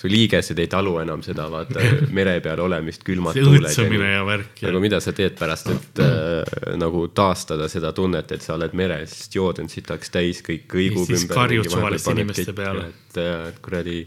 [0.00, 1.82] su liigesed ei talu enam seda, vaata
[2.16, 4.04] mere peal olemist, külmad see tuuled.
[4.08, 8.56] ja värk nagu mida sa teed pärast, et äh, nagu taastada seda tunnet, et sa
[8.56, 11.36] oled meres, sest jood on sitaks täis, kõik kõigub siis ümber.
[11.42, 12.86] karjud suvaliste inimeste peale.
[12.94, 13.98] et, et kuradi,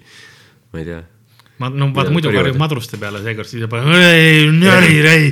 [0.74, 1.04] ma ei tea.
[1.62, 5.30] ma, no vaata muidu karjub madruste peale, seekord siis juba ei, nöri, ei,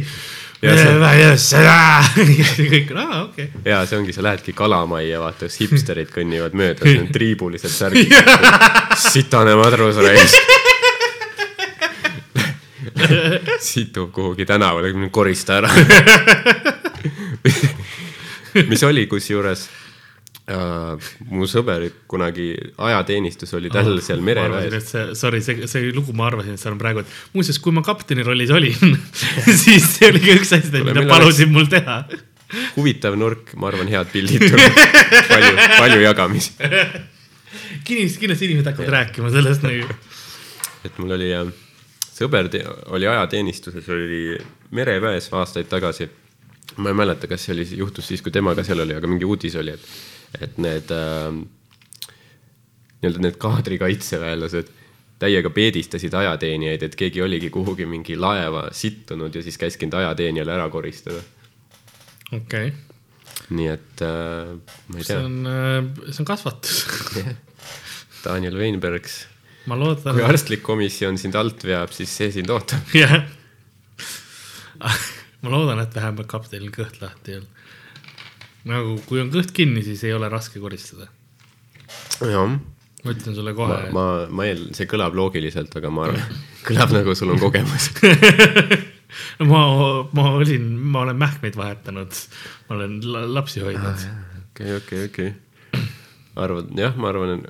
[0.61, 1.77] Ja see- seda.
[2.73, 3.47] kõik on, aa, okei.
[3.65, 8.13] ja see ongi, sa lähedki kalamajja, vaata, kus hipsterid kõnnivad mööda, siis on triibulised särgid.
[9.09, 10.37] sitane madrus raisk.
[13.61, 15.69] situb kuhugi tänavale, korista ära.
[18.69, 19.65] mis oli kusjuures
[20.51, 25.19] äh,, mu sõber kunagi ajateenistus oli tal seal ma arvasin, mereväes.
[25.19, 28.25] sorry, see, see lugu, ma arvasin, et seal on praegu, et muuseas, kui ma kapteni
[28.27, 28.97] rollis olin,
[29.63, 32.03] siis see oli ka üks asi, mida meil palusin mul teha.
[32.75, 34.79] huvitav nurk, ma arvan, head pildid tulevad,
[35.31, 36.55] palju, palju jagamisi.
[37.87, 39.99] kindlasti, kindlasti inimesed hakkavad rääkima sellest nagu.
[40.87, 41.51] et mul oli äh,
[42.21, 42.49] sõber
[42.93, 44.37] oli ajateenistuses, oli
[44.75, 46.09] mereväes aastaid tagasi.
[46.77, 49.27] ma ei mäleta, kas see oli, juhtus siis, kui tema ka seal oli, aga mingi
[49.27, 49.87] uudis oli, et,
[50.39, 51.33] et need äh,
[53.01, 54.77] nii-öelda need kaadrikaitseväelased
[55.21, 60.69] täiega peedistasid ajateenijaid, et keegi oligi kuhugi mingi laeva sittunud ja siis käskinud ajateenijale ära
[60.69, 61.21] koristada.
[62.31, 62.73] okei okay.,
[63.51, 64.55] nii et äh,
[64.87, 66.85] ma ei see tea, on, see on kasvatus.
[68.25, 69.25] Daniel Weinbergs
[69.69, 72.93] ma loodan kui, arstlik komisjon sind alt veab, siis see sind ootab.
[72.97, 73.21] jah.
[75.43, 77.60] ma loodan, et vähemalt kaptenil kõht lahti ei olnud.
[78.69, 81.07] nagu, kui on kõht kinni, siis ei ole raske koristada.
[82.21, 82.57] jah,
[83.03, 86.93] ma ütlen sulle ma kohe,, ma, ma eel-, see kõlab loogiliselt, aga ma arvan, kõlab
[86.97, 87.89] nagu sul on kogemus.
[89.51, 89.61] ma,
[90.13, 92.19] ma olin, ma olen mähkmeid vahetanud,
[92.69, 94.05] ma olen la- lapsi hoidnud.
[94.51, 95.33] okei, okei, okei.
[96.35, 97.41] arvad, jah, ma arvan,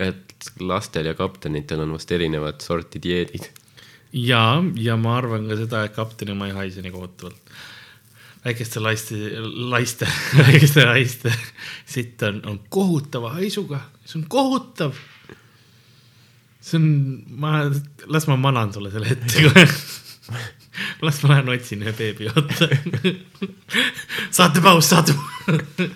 [0.00, 3.48] et lastel ja kaptenitel on vast erinevat sorti dieedid.
[4.12, 7.49] ja, ja ma arvan ka seda, et kapteni oma ei haise nii kohutavalt.
[8.44, 9.16] Väikeste laiste,
[9.70, 11.32] laiste, väikeste laiste
[11.86, 14.94] sitt on, on kohutava haisuga, see on kohutav.
[16.60, 16.88] see on,
[17.28, 17.64] ma,
[18.06, 19.66] las ma manan sulle selle ette kohe.
[21.06, 22.68] las ma lähen otsin ühe beebi otsa.
[24.38, 25.90] saatepaus, saatepaus.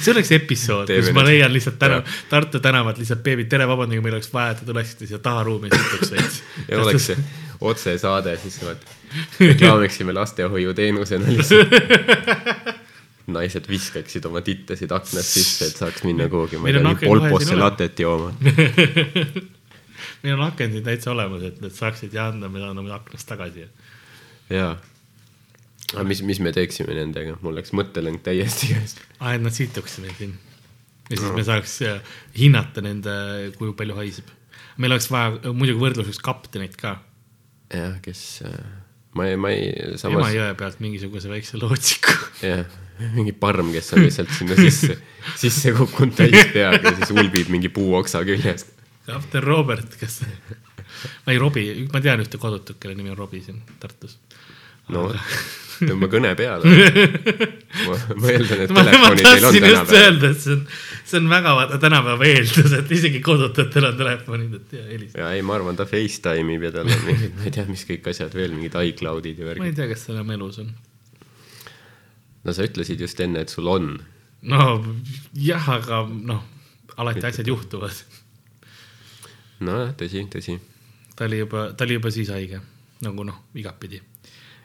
[0.00, 4.02] see oleks episood, kus ma leian lihtsalt tänav Jah., Tartu tänavat lihtsalt beebid, tere, vabandage,
[4.02, 7.18] meil oleks vaja, et te tuleksite siia taharuumi ja oleks see
[7.60, 8.60] otsesaade, siis
[9.40, 11.68] reklaamiksime lastehoiuteenusena lihtsalt.
[13.26, 18.00] naised viskaksid oma tittasid aknast sisse, et saaks minna kuhugi, ma ei tea, polposse latet
[18.04, 18.32] jooma.
[20.24, 23.66] meil on aken siin täitsa olemas, et need saaksid ja anda, me anname aknast tagasi.
[24.52, 24.74] jaa.
[25.94, 29.00] aga mis, mis me teeksime nendega, mul läks mõttelõng täiesti käest.
[29.20, 30.36] aa, et nad situksid meil siin.
[31.10, 33.16] ja siis me saaks äh, hinnata nende,
[33.58, 34.32] kui palju haiseb.
[34.76, 36.98] meil oleks vaja muidugi võrdluseks kaptenit ka.
[37.72, 38.22] jah, kes,
[39.16, 39.68] ma ei, ma ei,
[40.00, 42.16] samas Emajõe pealt mingisuguse väikse lootsiku.
[42.44, 42.64] jah,
[43.16, 44.98] mingi parm, kes on lihtsalt sinna sisse,
[45.40, 48.70] sisse kukkunud täis peaga ja siis ulbib mingi puuoksa küljest.
[49.08, 50.20] kapten Robert, kes,
[51.24, 54.18] ma ei, Robbie, ma tean ühte kodutut, kelle nimi on Robbie siin Tartus.
[54.92, 55.08] no
[55.80, 56.70] tõmba kõne peale.
[57.86, 60.00] ma, ma eeldan, et telefonid teil on tänapäeval.
[60.00, 60.62] öelda, et see on,
[61.04, 65.20] see on väga vaata tänapäeva eeldus, et isegi kodututel on telefonid, et ja helista.
[65.20, 68.08] ja ei, ma arvan, ta Facetime'ib ja tal on mingid, ma ei tea, mis kõik
[68.12, 69.78] asjad veel, mingid iCloudid ja ma ei värgid.
[69.80, 70.72] tea, kas see enam elus on.
[72.44, 73.90] no sa ütlesid just enne, et sul on.
[74.54, 74.68] no
[75.36, 76.40] jah, aga noh,
[76.96, 78.00] alati asjad juhtuvad.
[79.68, 80.58] nojah, tõsi, tõsi.
[81.16, 82.64] ta oli juba, ta oli juba siis haige,
[83.04, 84.00] nagu noh, igatpidi.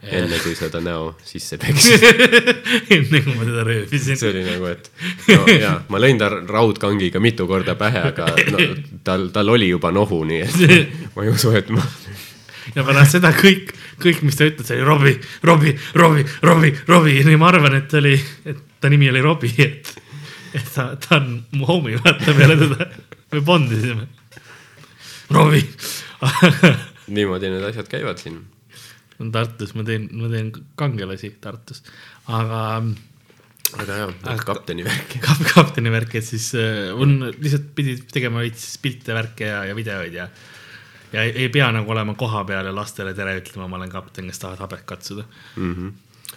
[0.04, 2.04] Enne kui sa ta näo sisse peksid.
[2.96, 4.18] enne kui ma teda röövisin.
[4.18, 4.92] see oli nagu, et
[5.28, 8.68] no jaa, ma lõin ta raudkangiga mitu korda pähe, aga no,
[9.08, 10.60] tal, tal oli juba nohu, nii et
[11.16, 11.84] ma ei usu, et ma,
[12.76, 17.42] ja pärast seda kõik, kõik, mis ta ütles, oli Robbie, Robbie, Robbie, Robbie, Robbie nii
[17.42, 18.16] ma arvan, et oli,
[18.48, 19.92] et ta nimi oli Robbie, et,
[20.56, 22.88] et ta, ta on mu homie, vaata peale teda.
[23.34, 24.08] me bondisime.
[25.30, 25.68] Robbie.
[27.14, 28.40] niimoodi need asjad käivad siin.
[29.34, 31.84] Tartus ma teen, ma teen kangelasi Tartus,
[32.28, 32.62] aga
[33.78, 35.18] aga jaa, kapteni värk.
[35.26, 39.76] kap-, kapteni värk, et siis äh, on lihtsalt pidi tegema veits pilte, värke ja, ja
[39.78, 40.30] videoid ja
[41.14, 44.42] ja ei, ei pea nagu olema kohapeal ja lastele tere ütlema, ma olen kapten, kes
[44.42, 45.26] tahavad habet katsuda.
[45.56, 45.76] mm.
[45.76, 45.92] -hmm.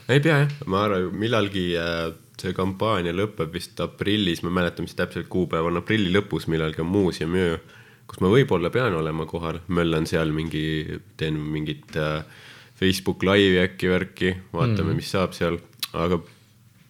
[0.09, 4.83] ei pea jah, ma arvan, millalgi äh, see kampaania lõpeb vist aprillis, ma ei mäleta,
[4.83, 7.59] mis täpselt kuupäev on, aprilli lõpus millalgi on muuseumiöö,
[8.11, 10.65] kus ma võib-olla pean olema kohal, möllan seal mingi,
[11.17, 12.25] teen mingit äh,
[12.83, 15.59] Facebook Live'i äkki värki, vaatame mm., mis saab seal,
[15.95, 16.21] aga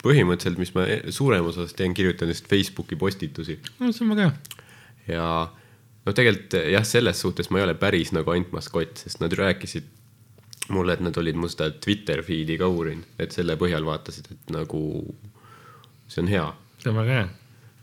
[0.02, 4.28] põhimõtteliselt, mis ma e- suurem osas teen, kirjutan lihtsalt Facebooki postitusi no see on väga
[4.28, 4.62] hea.
[5.14, 9.34] ja noh, tegelikult jah, selles suhtes ma ei ole päris nagu ainult maskott, sest nad
[9.38, 9.86] rääkisid
[10.72, 14.52] mulle, et nad olid mu seda Twitter feed'i ka uurinud, et selle põhjal vaatasid, et
[14.54, 14.82] nagu
[16.08, 16.50] see on hea
[16.82, 17.28] see on väga hea.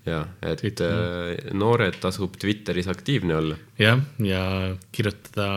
[0.08, 3.58] Ja et äh, noored tasub Twitteris aktiivne olla.
[3.80, 4.44] jah, ja
[4.96, 5.48] kirjutada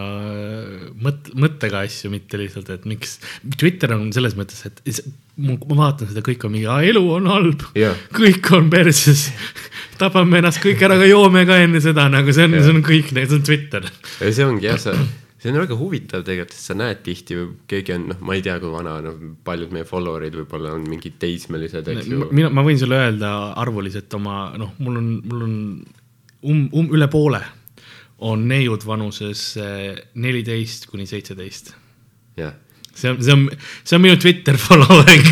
[0.99, 3.19] mõt-, mõttega asju, mitte lihtsalt, et miks.
[3.59, 5.03] Twitter on selles mõttes, et
[5.37, 7.65] ma ma vaatan seda, kõik on mingi, elu on halb
[8.19, 9.29] kõik on perses,
[10.01, 13.15] tapame ennast kõik ära, aga joome ka enne seda, nagu see on, see on kõik,
[13.17, 13.89] see on Twitter.
[14.23, 14.97] see ongi jah, sa,
[15.43, 17.39] see on väga huvitav tegelikult, sest sa näed tihti,
[17.71, 21.17] keegi on, noh, ma ei tea, kui vana, noh, paljud meie follower'id võib-olla on mingid
[21.23, 22.29] teismelised, eks ju.
[22.31, 25.57] mina, ma võin sulle öelda arvuliselt oma, noh, mul on, mul on
[26.47, 27.43] um-, um-, üle poole
[28.23, 31.73] on neiud vanuses eh, neliteist kuni seitseteist.
[32.39, 32.55] Jah,
[32.95, 33.49] see on, see on,
[33.83, 35.27] see on minu Twitter following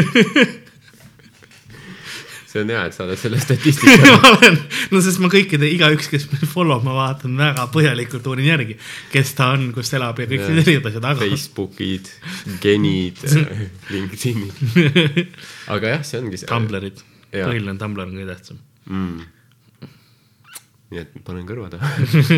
[2.54, 4.58] see on hea, et sa oled selle statistika ma olen,
[4.94, 8.76] no sest ma kõikide, igaüks, kes mind follow ma vaatan väga põhjalikult, uurin järgi,
[9.12, 12.10] kes ta on, kus ta elab ja kõik need erinevad asjad, aga Facebookid,
[12.62, 13.24] genid,
[13.94, 15.34] LinkedInid.
[15.74, 16.50] aga jah, see ongi see.
[16.50, 17.02] Tumblerid,
[17.34, 18.62] põhiline Tumblr on kõige tähtsam.
[18.86, 19.90] mm..
[20.94, 21.90] nii et panen kõrva taha.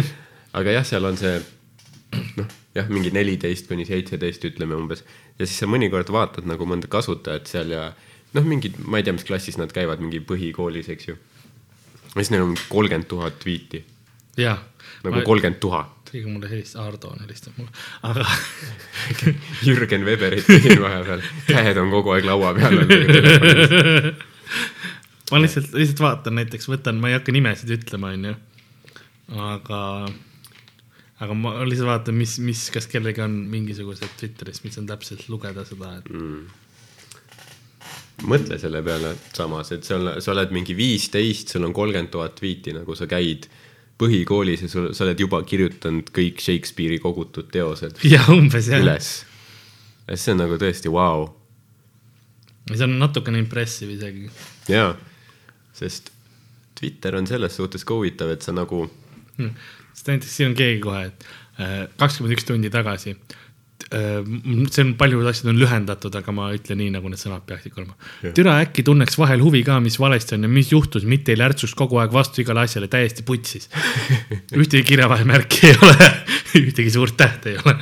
[0.58, 1.36] aga jah, seal on see
[2.40, 5.04] noh, jah, mingi neliteist kuni seitseteist ütleme umbes
[5.36, 7.90] ja siis sa mõnikord vaatad nagu mõnda kasutajat seal ja
[8.34, 11.18] noh, mingid, ma ei tea, mis klassis nad käivad, mingi põhikoolis, eks ju.
[12.10, 13.84] ja siis neil on kolmkümmend tuhat tweet'i
[14.40, 14.58] jaa.
[15.04, 16.10] nagu kolmkümmend tuhat.
[16.10, 18.26] keegi mulle helistab, Ardo on helistanud mulle, aga
[19.66, 22.76] Jürgen Weberit tegin vahepeal, käed on kogu aeg laua peal
[25.32, 28.34] ma lihtsalt, lihtsalt vaatan näiteks, võtan, ma ei hakka nimesid ütlema, onju.
[29.48, 29.80] aga,
[31.24, 35.66] aga ma lihtsalt vaatan, mis, mis, kas kellelgi on mingisugused Twitteris, mis on täpselt lugeda
[35.68, 36.12] seda, et
[38.24, 42.72] mõtle selle peale samas, et oled, sa oled mingi viisteist, sul on kolmkümmend tuhat tweet'i,
[42.76, 43.48] nagu sa käid
[44.00, 48.84] põhikoolis ja sul, sa oled juba kirjutanud kõik Shakespeare'i kogutud teosed jah, umbes jah.
[48.84, 49.10] üles.
[50.14, 51.32] see on nagu tõesti vau wow..
[52.72, 54.30] see on natukene impressive isegi.
[54.72, 54.94] jaa,
[55.76, 56.12] sest
[56.76, 58.84] Twitter on selles suhtes ka huvitav, et sa nagu
[59.36, 59.50] Hmm.
[59.92, 61.26] sest näiteks siin on keegi kohe, et
[62.00, 63.16] kakskümmend üks tundi tagasi.
[63.86, 67.94] See on, paljud asjad on lühendatud, aga ma ütlen nii, nagu need sõnad peaksid olema.
[68.34, 71.76] türa äkki tunneks vahel huvi ka, mis valesti on ja mis juhtus, mitte ei lärtsuks
[71.78, 73.68] kogu aeg vastu igale asjale täiesti putsis.
[74.60, 76.10] ühtegi kirjavahemärki ei ole,
[76.64, 77.76] ühtegi suurt tähte ei ole.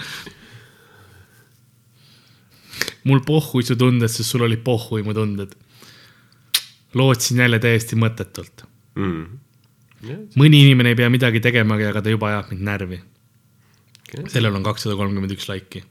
[3.04, 5.54] mul pohhui su tunded, sest sul oli pohhui mu tunded.
[6.94, 9.24] lootsin jälle täiesti mõttetult mm,.
[10.38, 13.00] mõni inimene ei pea midagi tegemagi, aga ta juba ajab mind närvi.
[14.32, 15.82] Sellel on kakssada kolmkümmend üks laiki,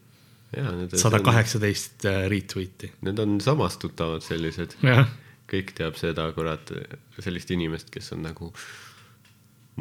[1.00, 1.20] sada.
[1.26, 2.92] kaheksateist äh, retweet'i.
[3.08, 5.08] Need on samastutavad sellised, jah,
[5.50, 6.74] kõik teab seda, kurat,
[7.20, 8.52] sellist inimest, kes on nagu,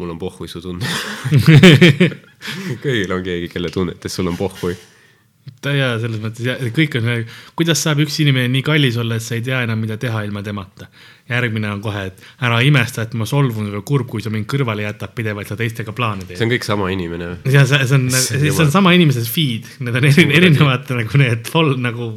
[0.00, 0.88] mul on pohhui su tunne.
[2.84, 4.76] kõigil on keegi, kelle tunnetes sul on pohhui.
[5.70, 7.10] Ja selles mõttes ja kõik on,
[7.58, 10.42] kuidas saab üks inimene nii kallis olla, et sa ei tea enam, mida teha ilma
[10.42, 10.88] temata.
[11.28, 14.82] järgmine on kohe, et ära imesta, et ma solvun või kurb, kui sa mind kõrvale
[14.82, 16.44] jätad pidevalt ja teistega plaane teed see.
[16.44, 17.36] on kõik sama inimene.
[17.44, 18.10] ja see, see on,
[18.42, 22.12] see on sama inimese feed, need on eri, erinevad nagu need fol- nagu.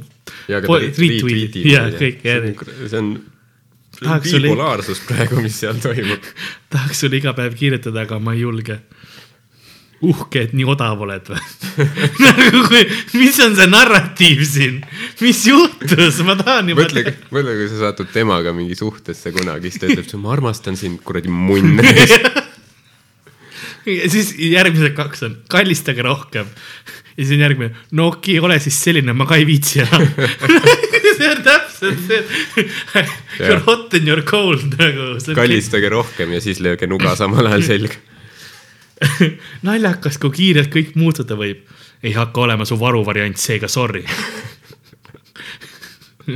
[0.50, 1.64] ja aga ta retweetib.
[1.70, 2.26] ja kõik
[2.90, 3.16] see on
[4.02, 6.24] bipolaarsus praegu, mis seal toimub.
[6.74, 8.80] tahaks sulle iga päev kirjutada, aga ma ei julge.
[10.04, 11.40] uhke, et nii odav oled või?
[12.26, 12.64] nagu
[13.16, 14.82] mis on see narratiiv siin,
[15.22, 16.86] mis juhtus, ma tahan juba.
[16.86, 21.02] mõtle, mõtle, kui sa satud temaga mingi suhtesse kunagi, siis ta ütleb, ma armastan sind,
[21.06, 21.80] kuradi munn.
[24.00, 26.50] ja siis järgmised kaks on, kallistage rohkem.
[27.16, 30.08] ja siis on järgmine, no okei, ole siis selline, ma ka ei viitsi enam.
[31.16, 32.24] see on täpselt see,
[33.40, 35.16] you are hot and you are cold nagu.
[35.38, 38.04] kallistage rohkem ja siis lööge nuga samal ajal selga.
[39.68, 41.66] naljakas, kui kiirelt kõik muutuda võib.
[42.06, 44.04] ei hakka olema su varuvariant, seega sorry.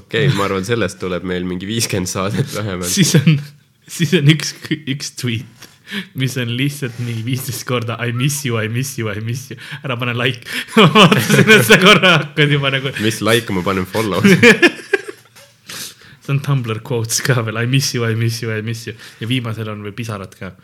[0.00, 2.90] okei ma arvan, sellest tuleb meil mingi viiskümmend saadet vähemalt.
[2.90, 3.40] siis on,
[3.88, 4.54] siis on üks,
[4.90, 5.68] üks tweet,
[6.18, 9.58] mis on lihtsalt mingi viisteist korda I miss you, I miss you, I miss you.
[9.84, 10.46] ära pane like.
[10.76, 14.22] ma vaatasin, et sa korra hakkad juba nagu, mis like ma panen follow.
[16.20, 18.94] see on Tumblr quotes ka veel I miss you, I miss you, I miss you
[19.20, 20.54] ja viimasel on veel pisarad ka.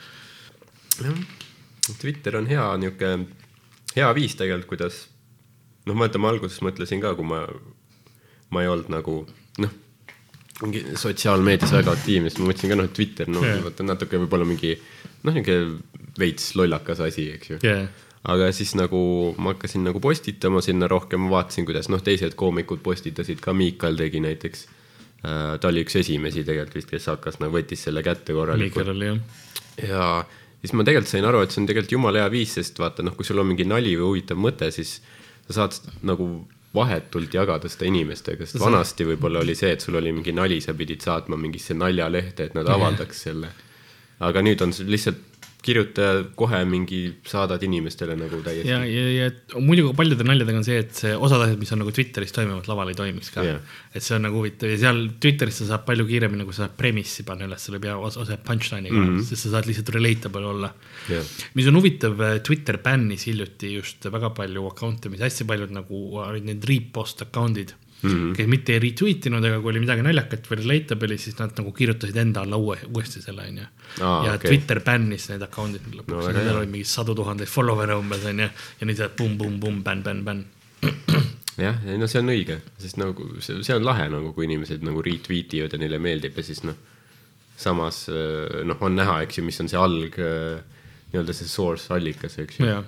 [2.00, 3.12] Twitter on hea niuke,
[3.96, 5.02] hea viis tegelikult, kuidas
[5.86, 7.42] noh, ma ütlen, ma alguses mõtlesin ka, kui ma,
[8.54, 9.18] ma ei olnud nagu
[9.62, 9.76] noh,
[10.62, 13.60] mingi sotsiaalmeedias väga aktiivne, siis ma mõtlesin ka noh, et Twitter, no Jaa.
[13.66, 17.90] vaata natuke võib-olla mingi noh, niisugune veits lollakas asi, eks ju Yeah.
[18.26, 18.98] aga siis nagu
[19.38, 23.98] ma hakkasin nagu postitama sinna rohkem, ma vaatasin, kuidas noh, teised koomikud postitasid, ka Miikal
[24.00, 24.66] tegi näiteks
[25.22, 25.58] äh,.
[25.60, 29.12] ta oli üks esimesi tegelikult vist, kes hakkas nagu võttis selle kätte korralikult Miikel oli
[29.12, 29.20] jah.
[29.86, 30.08] ja
[30.62, 33.16] siis ma tegelikult sain aru, et see on tegelikult jumala hea viis, sest vaata noh,
[33.16, 34.98] kui sul on mingi nali või huvitav mõte, siis
[35.46, 36.28] sa saad nagu
[36.76, 40.74] vahetult jagada seda inimestega, sest vanasti võib-olla oli see, et sul oli mingi nali, sa
[40.76, 43.52] pidid saatma mingisse naljalehte, et nad avaldaks selle.
[44.26, 45.35] aga nüüd on see lihtsalt
[45.66, 50.78] kirjuta kohe mingi, saadad inimestele nagu täiesti ja, ja, ja muidugi paljude naljadega on see,
[50.84, 53.78] et see osad asjad, mis on nagu Twitteris toimuvad, laval ei toimiks ka yeah..
[53.92, 56.76] et see on nagu huvitav ja seal Twitteris sa saad palju kiiremini, kui sa saad
[56.78, 59.24] premissi panna üles, ei pea osa, osa punchline'iga mm, -hmm.
[59.30, 60.72] sest sa saad lihtsalt relatable olla
[61.10, 61.32] Jah.
[61.54, 66.46] mis on huvitav, Twitter bännis hiljuti just väga palju account'e, mis hästi paljud nagu olid
[66.48, 67.74] need repost account'id
[68.06, 68.18] mm.
[68.20, 68.36] -hmm.
[68.36, 71.72] kes mitte ei retweet inud, aga kui oli midagi naljakat või relatable'i, siis nad nagu
[71.76, 73.68] kirjutasid enda alla uue, uuesti selle onju.
[74.00, 74.48] Ja okei.
[74.48, 76.56] Twitter bännis need account'id lõpuks No hea.
[76.56, 78.48] oli mingi sadu tuhandeid follower'e umbes onju.
[78.80, 80.44] ja nüüd saad pumm-pumm-pumm, bänn, bänn, bänn.
[81.66, 84.84] jah, ei no see on õige, sest nagu see, see on lahe nagu, kui inimesed
[84.86, 86.76] nagu retweet ivad ja neile meeldib ja siis noh,
[87.56, 90.20] samas äh, noh, on näha, eks ju, mis on see alg,
[91.12, 92.84] nii-öelda see source allikas, eks ju.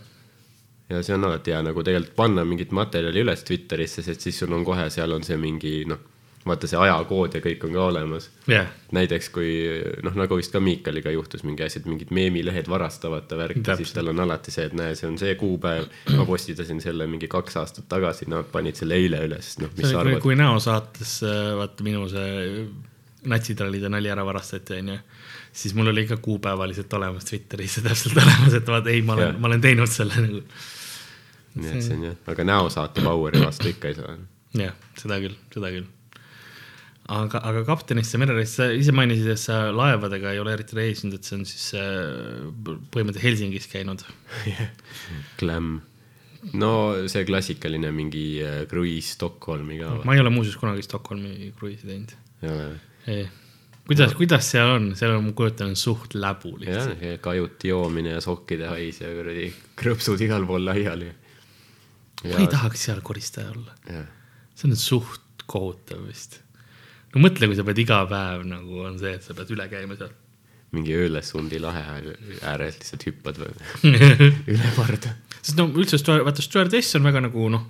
[0.89, 4.55] Ja see on alati hea nagu tegelikult panna mingit materjali üles Twitterisse, sest siis sul
[4.57, 6.01] on kohe, seal on see mingi noh,
[6.49, 8.29] vaata see ajakood ja kõik on ka olemas.
[8.49, 9.51] jah, näiteks kui
[10.07, 13.93] noh, nagu vist ka Miikaliga juhtus mingi asi, et mingid meemilehed varastavad ta värki, siis
[13.97, 17.59] tal on alati see, et näe, see on see kuupäev, ma postitasin selle mingi kaks
[17.61, 20.23] aastat tagasi, nad panid selle eile üles, noh, mis sa arvad?
[20.25, 21.19] kui näosaates,
[21.59, 22.39] vaata minu see
[23.29, 24.97] natsid olid ja nali ära varastati, onju,
[25.53, 29.33] siis mul oli ikka kuupäevaliselt olemas Twitteris ja täpselt olemas, et vaata, ei, ma olen
[29.33, 30.43] Jah., ma olen teinud selle nagu.
[31.63, 34.17] Nii et see on jah, aga näosaate Poweri vastu ikka ei saa.
[34.59, 35.87] jah, seda küll, seda küll.
[37.19, 41.19] aga, aga kaptenist ja merereis, sa ise mainisid, et sa laevadega ei ole eriti reisinud,
[41.19, 42.49] et see on siis äh,
[42.93, 44.05] põhimõtteliselt Helsingis käinud.
[45.41, 45.79] Glam.
[46.55, 46.73] no
[47.11, 50.07] see klassikaline mingi äh, kruiis Stockholmi ka või?
[50.07, 52.17] ma ei ole muuseas kunagi Stockholmi kruiisi teinud.
[52.45, 52.71] ei ole.
[53.11, 53.29] ei,
[53.89, 58.21] kuidas, kuidas seal on, seal on, ma kujutan, suht läbu jah lihtsalt., kajuti joomine ja
[58.25, 59.49] sokkide hais ja kuradi
[59.79, 61.09] krõpsud igal pool laiali.
[62.25, 63.75] Ma ei tahaks seal koristaja olla,
[64.59, 66.41] see on suht kohutav vist.
[67.15, 69.99] no mõtle, kui sa pead iga päev nagu on see, et sa pead üle käima
[70.01, 70.13] seal.
[70.77, 71.85] mingi Öölesundi lahe
[72.43, 73.55] ääres lihtsalt hüppad või
[74.55, 75.15] üle parda.
[75.41, 77.69] sest no üldse, vaata stjuardess on väga nagu noh,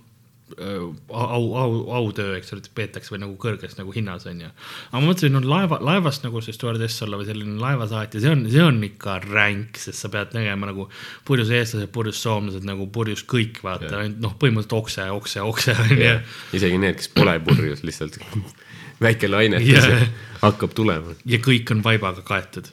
[0.57, 4.51] au, au, autöö, eks ole, peetakse või nagu kõrges nagu hinnas on ju.
[4.90, 8.46] aga ma mõtlesin, no laeva, laevast nagu see stjuardess olla või selline laevasaatja, see on,
[8.53, 10.88] see on ikka ränk, sest sa pead nägema nagu
[11.28, 15.94] purjus eestlased, purjus soomlased nagu purjus kõik vaata, ainult noh, põhimõtteliselt okse, okse, okse on
[15.96, 16.16] ju.
[16.61, 18.18] isegi need, kes pole purjus, lihtsalt
[19.05, 20.09] väike lainetus yeah.
[20.42, 21.14] hakkab tulema.
[21.28, 22.72] ja kõik on vaibaga kaetud.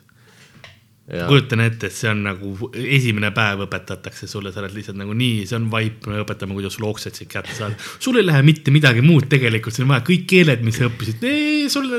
[1.05, 5.43] Kujutan ette, et see on nagu esimene päev õpetatakse sulle, sa oled lihtsalt nagu nii,
[5.45, 7.77] see on vaip, me õpetame, kuidas sul oksed siit kätte saada.
[8.01, 11.21] sul ei lähe mitte midagi muud tegelikult, sul on vaja kõik keeled, mis sa õppisid,
[11.29, 11.91] ei, sul,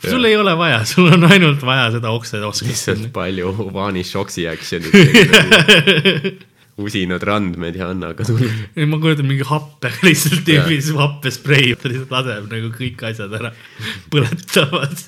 [0.00, 2.70] sul ei ole vaja, sul on ainult vaja seda okse oskust.
[2.72, 6.44] lihtsalt palju Vani Shoksi action'it.
[6.76, 8.48] usinad randmed ja anna aga tuli.
[8.76, 10.48] ei, ma kujutan mingi happega lihtsalt
[10.96, 13.52] happesprei, ta lihtsalt laseb nagu kõik asjad ära,
[14.12, 15.04] põletavad.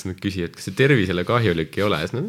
[0.00, 2.22] Siis nad küsivad, kas see tervisele kahjulik ei ole, no,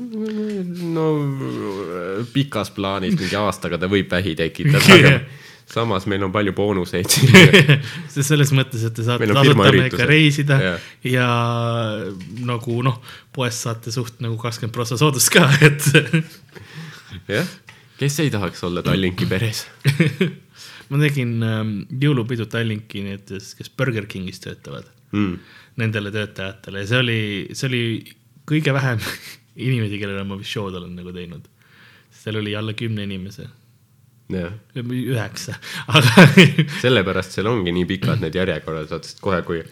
[0.96, 5.14] no pikas plaanis mingi aastaga ta võib vähi tekitada, aga
[5.72, 7.32] samas meil on palju boonuseid siin.
[8.12, 10.06] selles mõttes, et te saate meiega firmaüritused.
[10.10, 10.88] reisida Jah.
[11.08, 11.28] ja
[12.48, 13.00] nagu noh,
[13.36, 15.88] poest saate suht nagu kakskümmend prossa soodust ka, et
[17.32, 17.58] jah,
[18.02, 19.68] kes ei tahaks olla Tallinki peres?
[20.92, 25.40] ma tegin ähm, jõulupidu Tallinki nendes, kes Burger Kingis töötavad Mm.
[25.82, 27.82] nendele töötajatele ja see oli, see oli
[28.48, 29.02] kõige vähem
[29.68, 31.50] inimesi, kellele ma vist show'd olen nagu teinud.
[32.22, 33.48] seal oli alla kümne inimese,
[34.32, 35.58] üheksa,
[35.96, 36.26] aga
[36.84, 39.64] sellepärast seal ongi nii pikad need järjekorrad, vaata, sest kohe, kui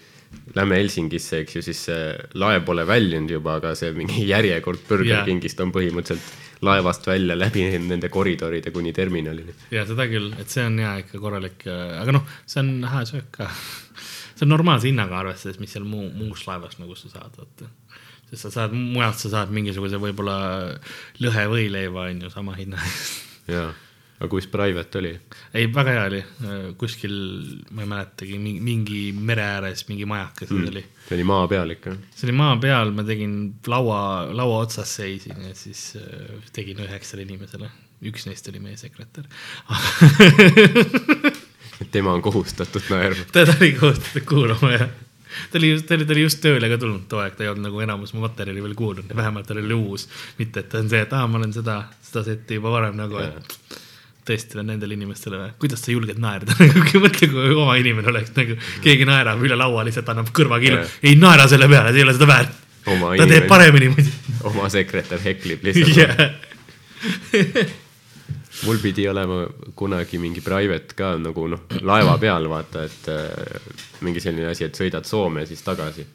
[0.56, 2.04] lähme Helsingisse, eks ju, siis see
[2.42, 5.26] laev pole väljunud juba, aga see mingi järjekord Burger Jaa.
[5.28, 9.54] Kingist on põhimõtteliselt laevast välja läbi nende koridoride kuni terminalini.
[9.72, 13.30] ja seda küll, et see on hea ikka korralik, aga noh, see on hää söök
[13.38, 13.50] ka.
[14.40, 17.68] See on normaalse hinnaga arvestades, mis seal muu, muus laevas nagu sa saad, vaata.
[18.30, 20.38] sest sa saad, mujalt sa saad mingisuguse võib-olla
[21.24, 23.26] lõhe võileiva on ju sama hinna eest.
[23.52, 23.74] jaa,
[24.20, 25.12] aga kus private oli?
[25.52, 26.22] ei, väga hea oli,
[26.80, 27.18] kuskil,
[27.76, 30.72] ma ei mäletagi, mingi mere ääres mingi majakas mm.
[30.72, 30.86] oli.
[31.10, 31.98] see oli maa peal ikka.
[32.16, 33.36] see oli maa peal, ma tegin
[33.68, 34.00] laua,
[34.32, 37.68] laua otsas seisin ja siis äh, tegin üheksale inimesele,
[38.08, 39.28] üks neist oli meie sekretär.
[41.92, 43.28] tema on kohustatud naerma.
[43.32, 44.88] teda oli kohustatud kuulama ja
[45.52, 47.52] ta oli just, ta oli, ta oli just tööle ka tulnud too aeg, ta ei
[47.52, 50.08] olnud nagu enamus mu materjali veel kuulnud ja vähemalt tal oli uus.
[50.40, 53.22] mitte, et ta on see, et aa, ma olen seda, seda setti juba varem nagu,
[53.24, 53.80] et
[54.30, 58.34] tõesti olen nendele inimestele või, kuidas sa julged naerda, nagu mõtle, kui oma inimene oleks
[58.38, 62.08] nagu, keegi naerab üle laua, lihtsalt annab kõrvakiilu Jah., ei naera selle peale, see ei
[62.08, 62.66] ole seda väärt.
[62.90, 63.50] Oma ta teeb inimene.
[63.50, 64.16] paremini muidu.
[64.50, 67.78] oma sekretär heklib lihtsalt yeah..
[68.66, 69.44] Mul pidi olema
[69.76, 73.70] kunagi mingi private ka nagu noh, laeva peal vaata, et äh,
[74.06, 76.06] mingi selline asi, et sõidad Soome ja siis tagasi.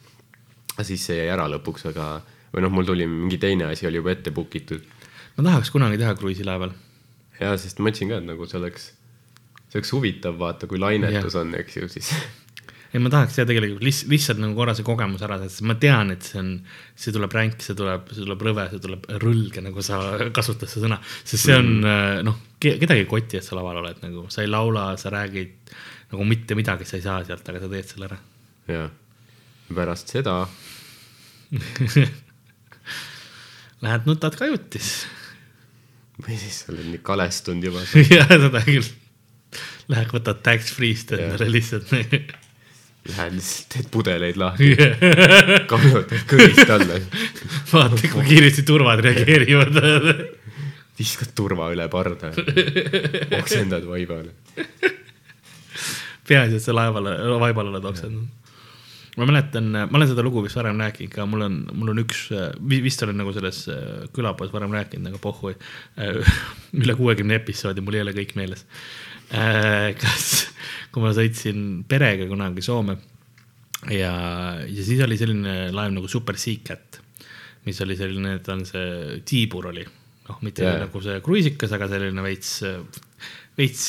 [0.83, 2.09] siis see jäi ära lõpuks, aga,
[2.53, 4.85] või noh, mul tuli mingi teine asi oli juba ette book itud.
[5.37, 6.75] ma tahaks kunagi teha kruiisilaeval.
[7.41, 8.91] ja sest ma mõtlesin ka, et nagu see oleks,
[9.69, 12.13] see oleks huvitav vaata, kui lainetus on, eks ju, siis
[12.95, 16.13] ei, ma tahaks teha tegelikult lihtsalt, lihtsalt nagu korra see kogemus ära sest ma tean,
[16.15, 16.51] et see on,
[16.95, 19.99] see tuleb ränk, see tuleb, see tuleb rõve, see tuleb rõlge, nagu sa
[20.37, 21.01] kasutad seda sõna.
[21.25, 22.21] sest see on mm.
[22.29, 25.75] noh, kedagi ei koti, et sa laval oled nagu, sa ei laula, sa räägid
[26.13, 28.21] nagu mitte midagi, sa ei saa sealt, aga sa teed selle ära.
[28.71, 28.87] ja
[29.75, 30.45] pärast seda
[33.85, 35.05] Lähed nutad kajutis.
[36.23, 37.83] või siis sa oled nii kalestunud juba.
[38.15, 38.87] jah, seda küll.
[39.91, 41.91] Lähed võtad tax free'st endale lihtsalt.
[43.05, 44.71] Lähed lihtsalt teed pudeleid lahti,
[45.71, 46.97] kallutad kõvist alla,
[47.69, 49.77] vaata, kui kiiresti turvad reageerivad.
[50.97, 52.31] viskad turva üle parda,
[53.41, 54.33] oksendad vaibale.
[56.25, 58.57] peaasi, et sa laevale, vaibal oled oksendanud.
[59.19, 62.31] ma mäletan, ma olen seda lugu vist varem rääkinud ka, mul on, mul on üks,
[62.73, 63.83] vist olen nagu selles äh,
[64.17, 65.53] külapoes varem rääkinud, aga pohhu,
[66.85, 68.65] üle kuuekümne episoodi, mul ei ole kõik meeles.
[70.01, 70.25] kas,
[70.95, 72.95] kui ma sõitsin perega kunagi Soome,
[73.91, 74.15] ja,
[74.63, 77.01] ja siis oli selline laev nagu Super Seacat,
[77.67, 79.85] mis oli selline, ta on see tiibur oli,
[80.29, 80.85] noh, mitte yeah.
[80.85, 82.59] nagu see kruisikas, aga selline veits,
[83.59, 83.83] veits,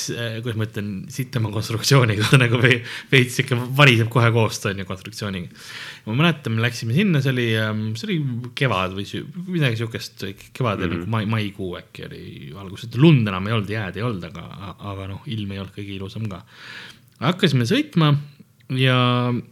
[0.43, 2.81] kuidas ma ütlen, sitema konstruktsiooniga nagu ve-
[3.11, 5.63] veits sihuke variseb kohe koos, on ju, konstruktsiooniga.
[6.07, 7.47] ma mäletan, me läksime sinna, see oli,
[7.99, 8.17] see oli
[8.57, 9.23] kevad või
[9.57, 11.13] midagi sihukest, kevadel mm -hmm.
[11.17, 12.25] mai, maikuu äkki oli
[12.55, 15.97] alguses, lund enam ei olnud, jääd ei olnud, aga, aga noh, ilm ei olnud kõige
[15.99, 16.43] ilusam ka.
[17.23, 18.13] Hakkasime sõitma
[18.75, 18.97] ja,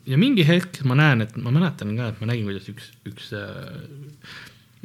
[0.10, 3.30] ja mingi hetk ma näen, et ma mäletan ka, et ma nägin, kuidas üks, üks
[3.38, 4.34] äh,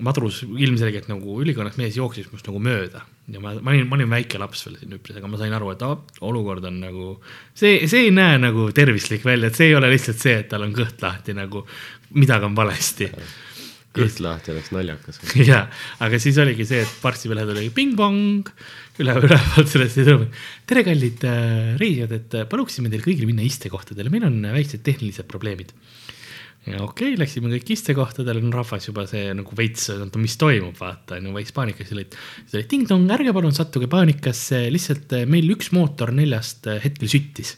[0.04, 3.02] madrus ilmselgelt nagu ülikonnas mees jooksis must nagu mööda.
[3.28, 5.72] Ja ma, ma olin, ma olin väike laps veel siin üpris, aga ma sain aru,
[5.74, 5.98] et aa,
[6.28, 7.10] olukord on nagu,
[7.58, 10.64] see, see ei näe nagu tervislik välja, et see ei ole lihtsalt see, et tal
[10.64, 11.64] on kõht lahti nagu,
[12.16, 13.10] midagi on valesti
[13.99, 15.20] kõht lahti oleks naljakas.
[15.51, 15.64] ja,
[16.05, 18.53] aga siis oligi see, et varsti peale tuli ping-pong
[19.03, 20.42] üle, ülevalt sellest ei tulnud.
[20.68, 24.84] tere, kallid äh, reisijad, et äh, paluksime teil kõigil minna istekohtadele, meil on äh, väiksed
[24.86, 25.74] tehnilised probleemid.
[26.68, 29.88] Ja okei okay,, läksime kõik istekohtadele, no rahvas juba see nagu veits,
[30.20, 32.16] mis toimub, vaata on ju, veits paanikas olid.
[32.42, 37.10] siis oli ting-tong, ärge palun sattuge paanikasse, lihtsalt äh, meil üks mootor neljast äh, hetkel
[37.10, 37.56] süttis.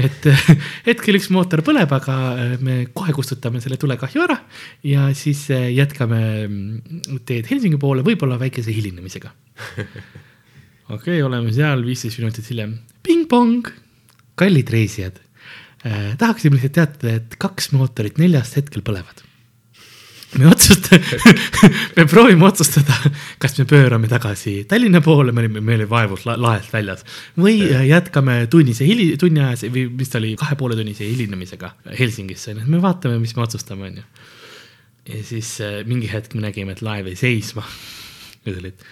[0.00, 0.28] et
[0.88, 4.40] hetkel üks mootor põleb, aga äh, me kohe kustutame selle tulekahju ära
[4.86, 9.32] ja siis jätkame mm, teed Helsingi poole, võib-olla väikese hilinemisega.
[10.94, 12.78] okei okay,, oleme seal viisteist minutit hiljem.
[13.06, 13.74] ping-pong,
[14.40, 15.20] kallid reisijad
[15.84, 16.14] eh,.
[16.18, 19.24] tahaksime lihtsalt teatada, et kaks mootorit neljast hetkel põlevad.
[20.38, 21.18] me otsustame,
[21.96, 22.94] me proovime otsustada,
[23.42, 27.02] kas me pöörame tagasi Tallinna poole, me olime, me olime vaevult la laest väljas
[27.38, 32.54] või eh, jätkame tunnise hili, tunniajase või mis ta oli, kahe poole tunnise hilinemisega Helsingisse,
[32.60, 34.06] me vaatame, mis me otsustame, onju.
[35.10, 37.66] ja siis äh, mingi hetk me nägime, et laev jäi seisma.
[38.44, 38.86] ja siis oli, et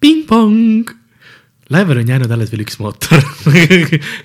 [0.00, 0.94] ping-pong,
[1.74, 3.24] laeval on jäänud alles veel üks mootor.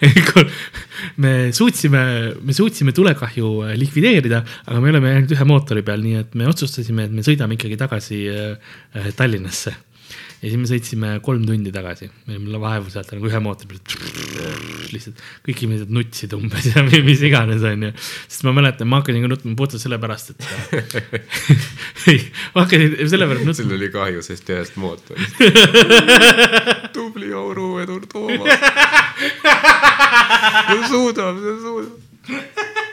[1.24, 2.04] me suutsime,
[2.41, 6.48] me suutsime tulekahju äh, likvideerida, aga me oleme ainult ühe mootori peal, nii et me
[6.50, 9.76] otsustasime, et me sõidame ikkagi tagasi äh, äh, Tallinnasse.
[10.44, 13.80] Ja siis me sõitsime kolm tundi tagasi, me olime vaevu sealt nagu ühe mootori peal,
[14.94, 17.94] lihtsalt kõik inimesed nutsid umbes ja mi- mis iganes, onju.
[18.28, 20.41] sest ma mäletan, ma hakkasin ka nutma puhtalt sellepärast, et
[22.12, 22.20] ei,
[22.58, 25.34] ma hakkasin sellepärast nutma sul oli kahju sellest ühest mootorist.
[26.94, 28.60] tubli auruvedur Toomas.
[29.44, 32.91] ta suudab, ta suudab.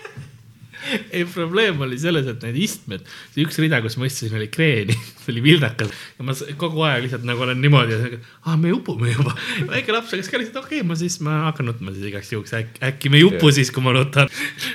[1.15, 3.05] ei, probleem oli selles, et need istmed,
[3.35, 7.07] see üks rida, kus ma istusin, oli kreeni, see oli vildakas ja ma kogu aeg
[7.07, 8.01] lihtsalt nagu olen niimoodi,
[8.47, 9.37] aa, me upume juba.
[9.73, 12.57] väike laps hakkas ka lihtsalt, okei okay,, ma siis, ma hakkan nutma siis igaks juhuks,
[12.61, 14.31] äkki, äkki me ei upu siis, kui ma nutan.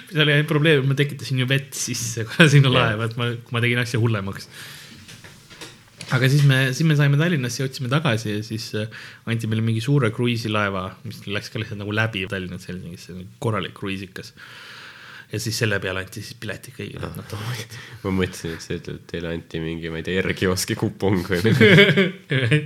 [0.10, 3.64] mis oli ainult probleem, ma tekitasin ju vett sisse kohe sinna laeva, et ma, ma
[3.64, 4.50] tegin asja hullemaks
[6.14, 8.92] aga siis me, siis me saime Tallinnasse, jõudsime tagasi ja siis äh,
[9.30, 14.34] anti meile mingi suure kruiisilaeva, mis läks ka lihtsalt nagu läbi Tallinnast Helsingisse, korralik kruiisikas.
[15.32, 17.78] Ja siis selle peale anti siis piletid kõigile, et nad tohivad.
[18.04, 21.42] ma mõtlesin, et sa ütled, et teile anti mingi, ma ei tea, R-kioski kupong või
[21.46, 22.60] midagi.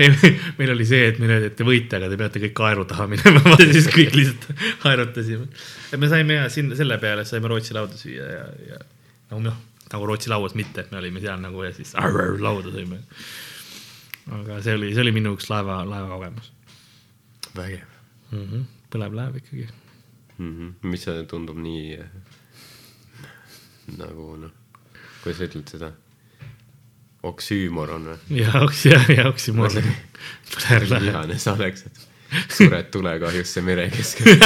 [0.00, 0.12] ei,
[0.58, 3.08] meil oli see, et meile öeldi, et te võite, aga te peate kõik kaeru taha
[3.10, 5.50] minema, siis kõik lihtsalt haerutasime.
[5.90, 8.80] et me saime ja sinna selle peale saime Rootsi lauda süüa ja, ja
[9.32, 9.60] no noh,
[9.92, 13.02] nagu Rootsi lauas mitte, et me olime seal nagu ja siis arr, lauda sõime.
[14.40, 16.52] aga see oli, see oli minu üks laeva, laevakogemus
[17.56, 17.86] vägev
[18.30, 18.44] mm.
[18.44, 18.64] -hmm.
[18.92, 19.68] põlev laev ikkagi.
[20.40, 20.52] mm.
[20.56, 20.90] -hmm.
[20.92, 21.98] mis see tundub nii
[23.98, 24.52] nagu noh,
[25.22, 25.90] kuidas sa ütled seda,
[27.26, 28.40] oksüümoron või?
[28.40, 29.74] ja oks- ja, ja oksimoor.
[30.54, 31.08] põlev laev.
[31.10, 32.06] iganes oleks, et
[32.54, 34.38] sured tulekahjusse mere keskel.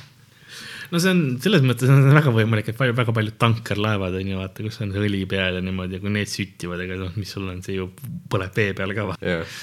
[0.92, 4.40] no see on selles mõttes on väga võimalik, et palju, väga paljud tankerlaevad on ju
[4.40, 7.48] vaata, kus on õli peal ja niimoodi ja kui need süttivad, ega noh, mis sul
[7.50, 7.90] on, see ju
[8.32, 9.12] põleb vee peal ka.
[9.20, 9.60] jah,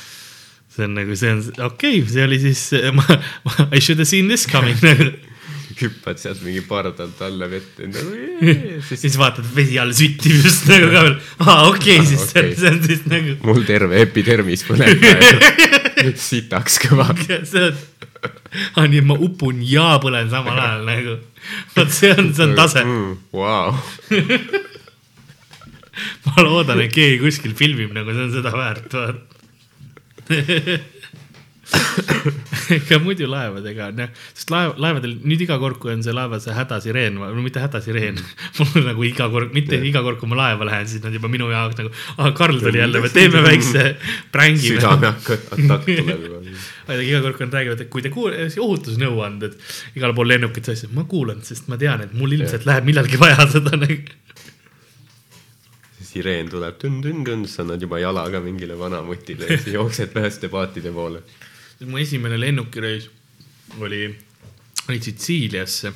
[0.71, 2.63] see on nagu, see on okei okay,, see oli siis,
[2.95, 5.11] ma, ma, I should have seen this coming nagu.
[5.81, 8.11] hüppad sealt mingi pardalt alla vette nagu
[8.87, 12.53] siis siis vaatad, vesi all süttib just nagu ka veel, aa okei okay,, siis Okei.,
[12.57, 16.13] see on siis nagu, mul terve epidermis põleb praegu.
[16.29, 17.09] sitaks kõva.
[17.11, 21.17] aa nii, et ma upun ja põlen samal ajal nagu.
[21.75, 22.85] vot see on, see on tase.
[22.85, 23.75] Mm, Vau,
[26.27, 29.29] ma loodan, et keegi kuskil filmib nagu see on seda väärt, vaata.
[32.75, 36.39] ega muidu laevadega on jah, sest laev, laevadel nüüd iga kord, kui on see laeva
[36.43, 38.19] see hädasireen, no mitte hädasireen,
[38.57, 39.87] mul on nagu iga kord, mitte Jah.
[39.91, 42.81] iga kord, kui ma laeva lähen, siis nad juba minu jaoks nagu, aa Karl tuli
[42.81, 43.85] jälle, me teeme väikse
[44.35, 44.73] prängi.
[44.75, 46.41] südame hakkab, atakk tuleb juba.
[46.97, 49.55] iga kord, kui nad räägivad, et kui te kuule, ohutusnõuanded
[49.99, 53.47] igal pool lennukit asju, ma kuulan, sest ma tean, et mul ilmselt läheb millalgi vaja
[53.51, 54.17] seda nagu.
[56.11, 61.21] sireen tuleb tünn-tünn-tünn, sa annad juba jalaga mingile vanamutile ja siis jooksed päästepaatide poole.
[61.87, 63.09] Mu esimene lennukireis
[63.79, 64.05] oli,
[64.89, 65.93] oli Sitsiiliasse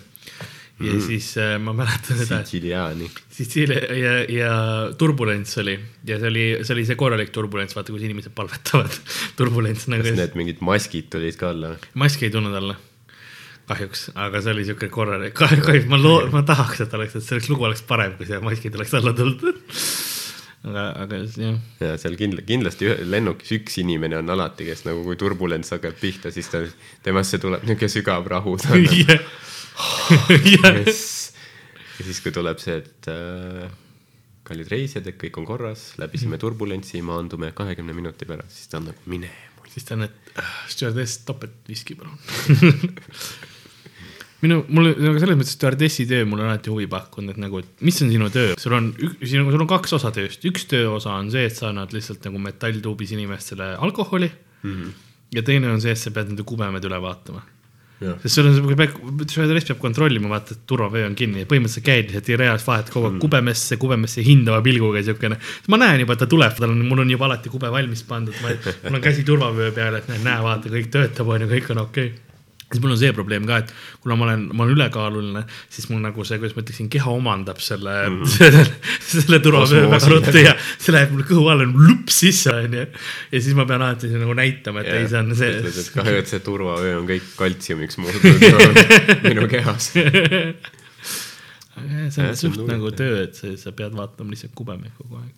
[0.80, 3.10] ja siis äh, ma mäletan seda, Sitsiiliaani.
[3.32, 4.56] Sitsiilia ja, ja
[4.98, 5.78] turbulents oli
[6.08, 8.98] ja see oli, see oli see korralik turbulents, vaata, kus inimesed palvetavad.
[9.40, 11.76] turbulents nagu kas, need mingid maskid tulid ka alla?
[11.94, 12.76] maski ei tulnud alla.
[13.70, 17.38] kahjuks, aga see oli siuke korralik, kahjuks ma loo-, ma tahaks, et oleks, et see
[17.38, 19.64] oleks, lugu oleks parem, kui see maskid oleks alla tulnud.
[20.66, 25.04] aga, aga jah, ja seal kindla-, kindlasti ühe- lennukis üks inimene on alati, kes nagu,
[25.08, 26.64] kui turbulents hakkab pihta, siis ta,
[27.06, 28.58] temasse tuleb niisugune sügav rahu.
[28.66, 31.34] jah, jah, Yes.
[32.00, 33.66] ja siis, kui tuleb see, et äh,
[34.48, 38.90] kallid reisijad, et kõik on korras, läbisime turbulentsi, maandume kahekümne minuti pärast, siis ta on
[38.92, 39.32] nagu mine.
[39.72, 42.18] siis ta on, et stjuardess topeltviski palun.
[44.44, 47.86] minu, mulle nagu selles mõttes stjuardessi töö mulle on alati huvi pakkunud, et nagu, et
[47.86, 51.16] mis on sinu töö, sul on, siin on, sul on kaks osa tööst, üks tööosa
[51.16, 54.72] on see, et sa annad lihtsalt nagu metalltuubis inimestele alkoholi mm.
[54.72, 54.96] -hmm.
[55.38, 57.44] ja teine on see, et sa pead nende kubemed üle vaatama
[58.04, 58.58] jah, sest sul on
[59.24, 62.94] stjuardess peab kontrollima, vaata, et turvavöö on kinni ja põhimõtteliselt käid lihtsalt ja reaalselt vahetad
[62.94, 65.40] kogu aeg kubemesse, kubemesse hindava pilguga siukene.
[65.72, 68.36] ma näen juba, et ta tuleb, tal on, mul on juba alati kube valmis pandud,
[68.44, 71.84] mul on käsi turvavöö peal, et näe, näe, vaata, kõik töötab, on ju, kõik on
[71.88, 72.25] okei okay
[72.66, 73.72] siis mul on see probleem ka, et
[74.04, 77.62] kuna ma olen, ma olen ülekaaluline, siis mul nagu see, kuidas ma ütleksin, keha omandab
[77.64, 78.32] selle mm, -hmm.
[78.36, 78.64] selle,
[79.06, 82.88] selle turvavöö väga ruttu ja see läheb mul kõhu alla lups sisse, onju.
[83.32, 85.52] ja siis ma pean alati nagu näitama, et ei, see on see.
[86.00, 88.82] kahju, et see turvavöö on kõik kaltsiumiks muutunud
[89.30, 89.92] minu kehas.
[89.94, 90.74] see on
[91.76, 95.34] Jah, see on suht nagu töö, et sa, sa pead vaatama lihtsalt kubemeid kogu aeg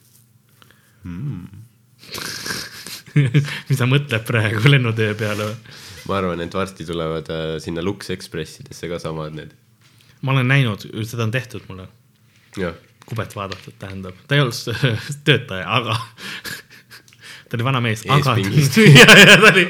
[3.70, 5.78] mis ta mõtleb praegu lennutöö peale või?
[6.08, 9.56] ma arvan, et varsti tulevad äh, sinna Lux Expressidesse ka samad need.
[10.22, 11.90] ma olen näinud, seda on tehtud mulle,
[13.08, 14.88] kubet vaadatud, tähendab, ta ei olnud
[15.28, 15.98] töötaja, aga
[17.48, 19.68] ta oli vana mees, aga ja, ja ta oli,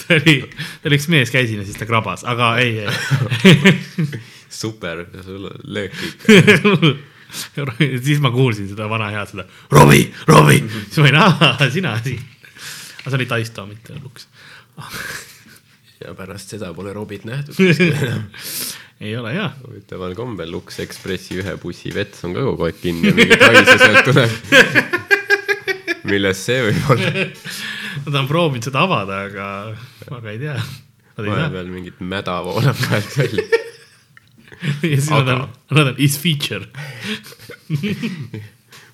[0.00, 0.36] ta oli,
[0.82, 2.84] ta oli üks mees, käisin ja siis ta krabas, aga ei,
[3.44, 4.20] ei
[4.52, 6.94] super, sul on löök ikka.
[8.04, 12.20] siis ma kuulsin seda vana head seda Robbie, Robbie, siis ma olin, aa, sina siin.
[13.02, 14.26] Aga see oli Taisto, mitte Lux.
[16.02, 17.58] ja pärast seda pole Robit nähtud.
[19.02, 19.48] ei ole hea.
[19.66, 23.78] huvitaval kombel Lux Expressi ühe bussi vets on ka kogu aeg kinni ja mingi haisu
[23.82, 24.30] sealt tuleb.
[26.12, 27.26] milles see võib olla?
[28.06, 29.48] Nad on proovinud seda avada, aga,
[30.08, 30.56] aga ei tea.
[31.18, 33.44] Vahepeal mingit mäda voolab vahelt välja.
[34.92, 36.66] ja siis nad on Aga-, nad on is feature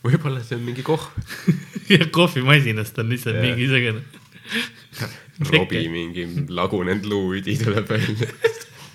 [0.04, 1.10] võib-olla see on mingi kohv.
[1.94, 3.46] ja kohvimasinast on lihtsalt Jah.
[3.48, 4.02] mingisugune.
[5.52, 8.32] Robi mingi lagunenud luuüdi tuleb välja.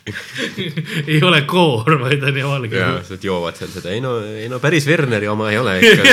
[1.08, 2.90] ei ole koor, vaid on valge ja.
[3.10, 6.04] nad joovad seal seda, ei no, ei no päris Werneri oma ei ole ikka.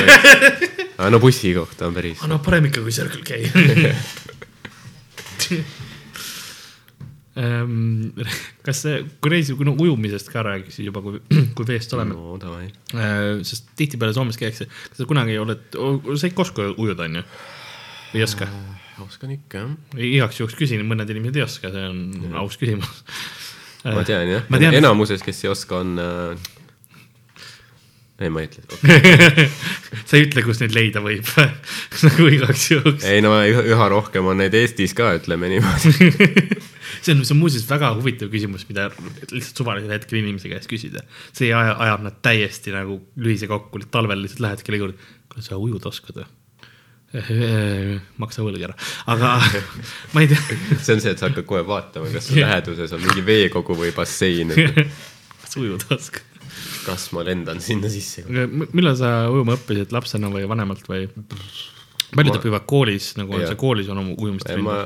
[1.01, 2.23] aga no bussi kohta on päris.
[2.31, 3.31] no parem ikka kui Circle K.
[8.67, 11.23] Kas see, kui reisi, kui no ujumisest ka rääkisid juba, kui,
[11.57, 12.59] kui veest oleme no.
[12.93, 15.65] Äh, sest tihtipeale Soomes käiakse, kas sa kunagi oled,
[16.13, 17.25] sa ikka oska ujuda, onju?
[18.11, 18.49] või ei oska?
[19.01, 19.75] oskan ikka jah.
[19.97, 23.05] igaks juhuks küsin, mõned inimesed ei oska, see on aus küsimus.
[23.87, 26.51] ma tean jah enamuses, kes ei oska, on äh....
[28.21, 29.47] ei, ma ei ütle okay.
[30.09, 31.29] sa ei ütle, kus neid leida võib
[32.07, 33.07] nagu igaks juhuks.
[33.09, 36.11] ei no üha, üha rohkem on neid Eestis ka, ütleme niimoodi.
[37.05, 38.91] see on, see on muuseas väga huvitav küsimus, mida
[39.31, 41.05] lihtsalt suvalisel hetkel inimese käest küsida.
[41.33, 45.61] see aja, ajab nad täiesti nagu lühise kokku, talvel lihtsalt lähed kelle juurde, kas sa
[45.61, 46.29] ujuda oskad või?
[48.23, 48.77] maksa võlg ära,
[49.11, 49.33] aga
[50.15, 50.39] ma ei tea,
[50.79, 54.55] see on see, et sa hakkad kohe vaatama, kas läheduses on mingi veekogu või bassein,
[54.55, 56.30] kas ujuda oskad.
[56.87, 58.25] Kas ma lendan sinna sisse.
[58.29, 61.09] millal sa ujuma õppisid, lapsena või vanemalt või?
[62.11, 64.81] paljud Ma- õpivad koolis, nagu on see koolis on ujumist ma,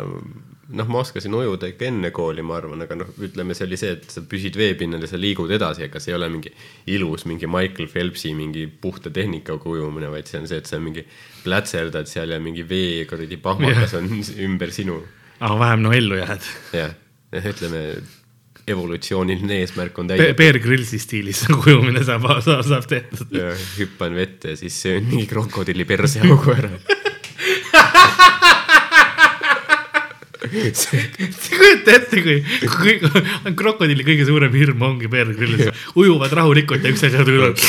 [0.76, 3.94] noh, ma oskasin ujuda ikka enne kooli, ma arvan, aga noh, ütleme, see oli see,
[3.96, 6.52] et sa püsid veepinnal ja sa liigud edasi, ega see ei ole mingi
[6.94, 11.06] ilus mingi Michael Phelpsi mingi puhta tehnikaga ujumine, vaid see on see, et sa mingi
[11.44, 14.10] plätserdad seal ja mingi vee kuradi pahmakas on
[14.48, 15.00] ümber sinu.
[15.40, 16.52] aga vähem no ellu jääd.
[16.80, 16.94] jah,
[17.40, 17.86] ütleme
[18.68, 20.36] evolutsiooniline eesmärk on täidetud.
[20.38, 23.34] Bear Grillsi stiilis nagu ujumine saab, saab, saab tehtud.
[23.78, 26.70] hüppan vette ja siis söön mingi krokodilli perseaugu ära.
[30.54, 32.38] kujuta ette, kui,
[32.76, 37.60] kui kui krokodilli kõige suurem hirm ongi Bear Gryllis, ujuvad rahulikult ja üks asi tuleb.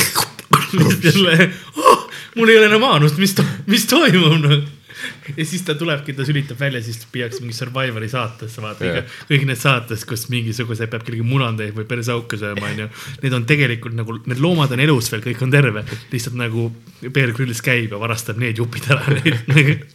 [1.06, 3.36] jälle, oh, mul ei ole enam aanust, mis,
[3.72, 4.58] mis toimub noh
[5.40, 9.16] ja siis ta tulebki, ta sülitab välja, siis viiakse mingi Survivori saatesse, vaata yeah.
[9.30, 12.90] kõik need saates, kus mingisuguse peab kellegi munandeid või persauke sööma, onju.
[13.24, 16.70] Need on tegelikult nagu, need loomad on elus veel, kõik on terve, lihtsalt nagu
[17.06, 19.36] Bear Grylls käib ja varastab need jupid ära neid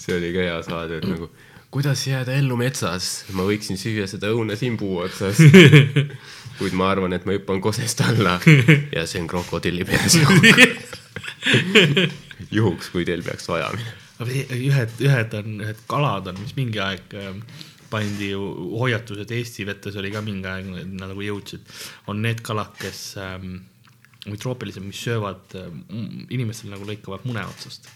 [0.00, 1.28] see oli ka hea saade, et nagu
[1.70, 5.38] kuidas jääda ellu metsas, ma võiksin süüa seda õune siin puu otsas.
[6.60, 8.34] kuid ma arvan, et ma hüppan kosest alla
[8.92, 10.18] ja see on krokodilli peas.
[12.58, 13.96] juhuks, kui teil peaks vaja minema.
[14.54, 17.42] ühed, ühed on, ühed kalad on, mis mingi aeg ähm,
[17.90, 18.44] pandi ju
[18.78, 21.66] hoiatus, et Eesti vetes oli ka mingi aeg, nad nagu jõudsid,
[22.10, 23.58] on need kalad, kes ähm,
[24.28, 25.82] troopilised, mis söövad ähm,
[26.30, 27.88] inimestel nagu lõikavad mune otsast.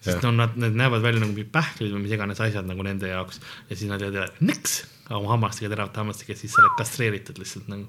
[0.00, 3.08] sest no nad, need näevad välja nagu mingid pähklid või mis iganes asjad nagu nende
[3.10, 7.70] jaoks ja siis nad jäävad nõks oma hammastega, teravate hammastega, siis sa oled kastreeritud lihtsalt
[7.72, 7.88] nagu.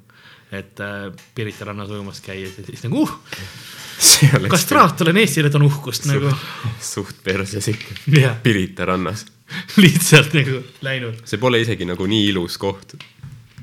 [0.52, 5.68] Et äh, Pirita rannas ujumas käies ja siis nagu uh, kastraator on Eestile, ta on
[5.68, 6.32] uhkust nagu.
[6.82, 8.00] suht perses ikka.
[8.18, 9.26] jah, Pirita rannas.
[9.82, 11.24] lihtsalt nagu läinud.
[11.26, 12.98] see pole isegi nagu nii ilus koht.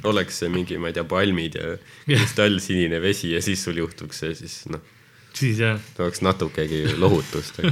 [0.06, 1.72] oleks see mingi, ma ei tea, palmid ja
[2.06, 4.82] kristallsinine vesi ja siis sul juhtuks see, siis noh,
[5.34, 7.62] siis jah, oleks natukegi lohutust.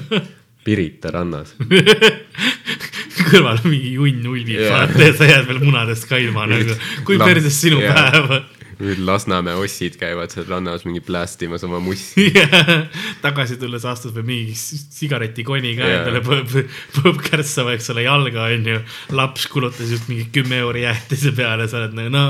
[0.64, 1.52] Pirita rannas.
[3.28, 7.82] kõrval mingi junn ulbib yeah., sa jääd veel munadest ka ilma nagu, kui perses sinu
[7.82, 7.96] jah.
[7.96, 8.46] päev on.
[9.04, 12.26] Lasnamäe ossid käivad seal rannas mingi plästimas oma mussi.
[13.24, 16.00] tagasi tulles astud veel mingi sigaretikoni ka Jaa.
[16.00, 16.54] endale põõb,
[16.98, 18.80] põõb kärssama, eks ole, jalga onju.
[19.16, 22.24] laps kulutas just mingi kümme euri jäätise peale, sa oled nagu no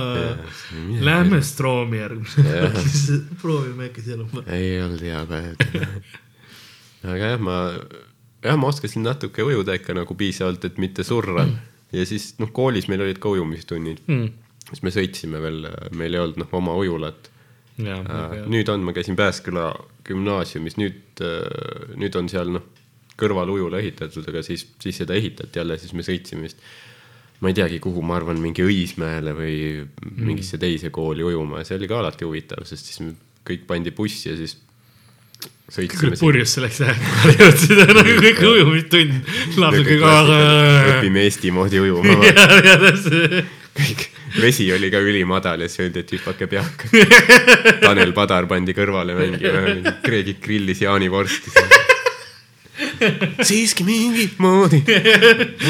[1.05, 2.73] lähme Stroomi järgmine.
[3.43, 5.69] proovime äkki seal ei olnud hea päev.
[7.05, 7.59] aga jah, ma,
[8.45, 11.47] jah, ma oskasin natuke ujuda ikka nagu piisavalt, et mitte surra.
[11.93, 14.33] ja siis noh, koolis meil olid ka ujumistunnid Mm.
[14.71, 17.31] Siis me sõitsime veel, meil ei olnud noh oma ujulat.
[17.83, 19.73] jaa, nüüd on, ma käisin Pääsküla
[20.07, 21.23] gümnaasiumis, nüüd,
[21.99, 22.67] nüüd on seal noh,
[23.19, 26.63] kõrval ujula ehitatud, aga siis, siis seda ehitati jälle, siis me sõitsime vist.
[27.43, 29.57] ma ei teagi, kuhu, ma arvan, mingi Õismäele või
[30.17, 33.03] mingisse teise kooli ujuma ja see oli ka alati huvitav, sest siis
[33.45, 34.57] kõik pandi bussi ja siis
[35.73, 36.17] sõitsime.
[36.21, 39.15] purjus selleks ajaks jõudsid nagu kõik ujumistund.
[40.99, 42.17] õpime Eesti moodi ujuma.
[43.79, 44.07] kõik,
[44.41, 46.89] vesi oli ka ülimadal ja siis öeldi, et hüpake peaka.
[47.85, 51.51] Tanel Padar pandi kõrvale mängima, Kreegik grillis jaanivorsti.
[53.47, 54.81] siiski mingit moodi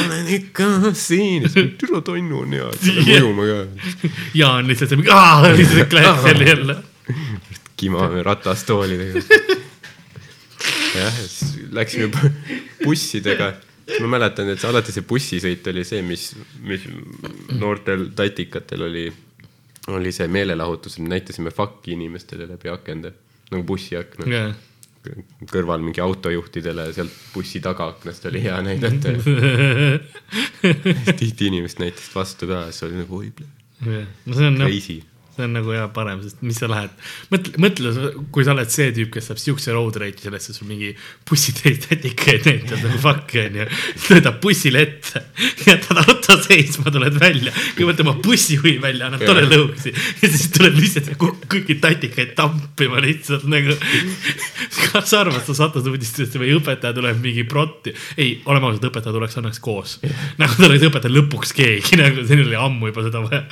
[0.01, 1.45] olen ikka siin.
[1.79, 3.59] türa tonnu on hea, et saab ujuma ka.
[4.39, 4.95] Jaan lihtsalt
[5.59, 6.77] lihtsalt klassi oli jälle.
[7.77, 9.21] kimame ratastoolidega.
[10.99, 12.33] jah, siis läksime bu-
[12.85, 13.53] bussidega.
[14.01, 16.31] Ma mäletan, et see alati see bussisõit oli see, mis,
[16.65, 16.87] mis
[17.61, 19.07] noortel tatikatel oli,
[19.95, 23.15] oli see meelelahutus, näitasime fakki inimestele läbi akende,
[23.51, 24.31] nagu bussiakna.
[24.31, 24.55] jah,
[25.51, 29.13] kõrval mingi autojuhtidele sealt bussi tagaaknast oli hea näidata.
[31.21, 33.33] tihti inimesed näitasid vastu ka, siis oli nagu oi,
[33.85, 35.03] no see on noh, crazy.
[35.35, 36.93] See on nagu hea parem, sest mis sa lähed,
[37.33, 37.93] mõtle, mõtle,
[38.35, 40.93] kui sa oled see tüüp, kes saab siukse road rage'i sellest, sul mingi
[41.29, 43.67] bussiteed tätikaid näitab nagu fuck onju.
[44.05, 45.25] sõidab bussile ette,
[45.67, 49.95] jätad auto seisma, tuled välja, kõigepealt oma bussijuhi välja, annab talle lõuksi.
[50.23, 53.75] Ja siis tuleb lihtsalt kõ- kõiki tatikaid tampima lihtsalt nagu.
[54.85, 59.15] kas sa arvad, sa satud uudistesse või õpetaja tuleb mingi protti, ei, oleme ausad, õpetaja
[59.17, 59.99] tuleks õnneks koos.
[60.39, 63.45] nagu ta oleks õpetaja lõpuks keegi, nagu siin oli ammu juba seda vaja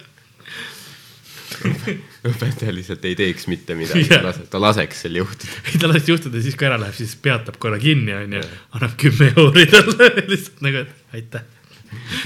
[2.30, 5.62] õpetaja lihtsalt ei teeks mitte midagi yeah., ta laseks sel juhtuda.
[5.72, 8.42] ei ta las juhtuda, siis kui ära läheb, siis peatab korra kinni, onju,
[8.76, 11.48] annab kümme euri talle lihtsalt nagu, et aitäh.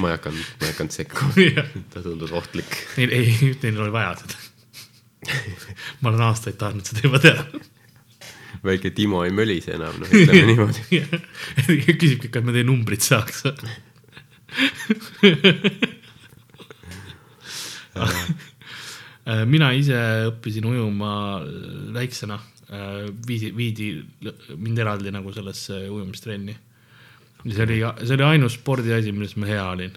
[0.03, 1.64] ma ei hakanud, ma ei hakanud sekkuma,
[1.95, 2.76] ta tundus ohtlik.
[2.99, 4.37] Neil ei, neil oli vaja seda.
[6.03, 7.47] ma olen aastaid tahtnud seda juba teha.
[8.66, 10.80] väike Timo ei mölise enam, noh ütleme niimoodi.
[12.03, 13.45] küsibki, kas ma teie numbrit saaks.
[19.51, 19.97] Mina ise
[20.31, 21.12] õppisin ujuma
[21.97, 22.37] väiksena,
[23.27, 23.89] viidi, viidi
[24.22, 26.55] l- mind eraldi nagu sellesse ujumistrenni.
[27.47, 29.93] see oli, see oli ainus spordiasi, milles ma hea olin.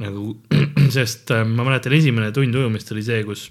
[0.00, 0.30] nagu,
[0.96, 3.50] sest äh, ma mäletan, esimene tund ujumist oli see, kus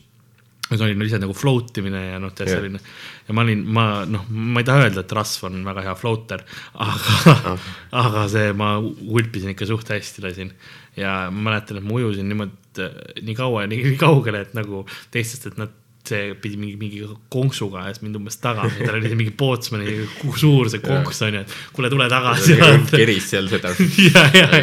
[0.71, 2.57] see oli lihtsalt nagu float imine ja noh, tead Jah.
[2.59, 2.79] selline
[3.27, 6.43] ja ma olin, ma noh, ma ei taha öelda, et rasv on väga hea floater,
[6.87, 7.55] aga,
[8.05, 10.51] aga see, ma ulpisin ikka suht hästi lasin
[10.97, 14.53] ja ma mäletan, et ma ujusin niimoodi äh, nii kaua ja nii, nii kaugele, et
[14.57, 15.69] nagu teistest, et nad,
[16.01, 20.69] see pidi mingi, mingi konksuga ajas mind umbes taga, tal oli mingi pootsmani ku- suur
[20.73, 22.55] see konks onju, et kuule, tule tagasi.
[22.89, 23.69] keris seal seda.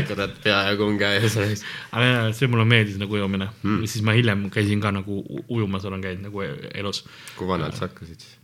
[0.08, 1.36] kurat, peaaegu on käes.
[1.92, 5.86] aga jaa, see mulle meeldis nagu ujumine mm., siis ma hiljem käisin ka nagu ujumas
[5.86, 7.04] olen käinud nagu e- elus.
[7.38, 8.37] kui vanalt sa hakkasid siis?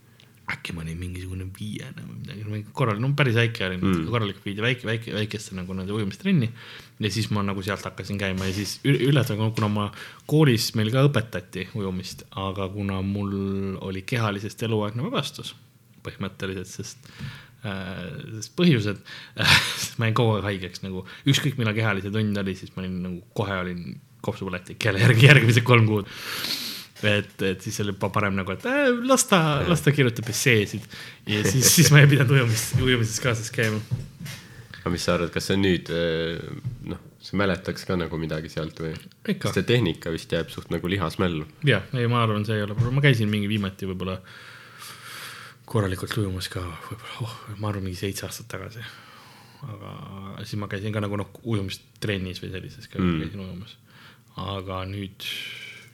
[0.53, 4.65] Äkki ma olin mingisugune viiene või midagi, korral, no päris väike olin mm., korralikult viidi
[4.65, 6.51] väike, väike, väikesse nagu nende ujumistrenni.
[7.01, 9.87] ja siis ma nagu sealt hakkasin käima ja siis ü- üllatav, kuna ma
[10.31, 15.55] koolis meil ka õpetati ujumist, aga kuna mul oli kehalisest eluaegne vabastus
[16.05, 17.09] põhimõtteliselt, sest
[17.65, 18.99] sest põhjused,
[19.99, 23.23] ma jäin kogu aeg haigeks nagu, ükskõik millal kehalise tund oli, siis ma olin nagu
[23.37, 26.11] kohe olin kopsupõletik jälle järgi, järgmised kolm kuud.
[27.09, 30.87] et, et siis oli pa- parem nagu, et äh, las ta, las ta kirjutab esseesid
[31.31, 33.81] ja siis, siis ma ei pidanud ujumis, ujumises kaasas käima.
[34.79, 35.93] aga mis sa arvad, kas see nüüd,
[36.91, 38.93] noh, sa mäletaks ka nagu midagi sealt või?
[39.25, 41.47] Sest see tehnika vist jääb suht nagu lihasmällu.
[41.69, 44.19] jah, ei, ma arvan, see ei ole probleem, ma käisin mingi viimati võib-olla
[45.69, 48.85] korralikult ujumas ka võib-olla oh,, ma arvan, mingi seitse aastat tagasi.
[49.65, 49.95] aga
[50.45, 53.23] siis ma käisin ka nagu noh, ujumistrennis või sellises ka mm.
[53.25, 53.79] käisin ujumas.
[54.45, 55.31] aga nüüd,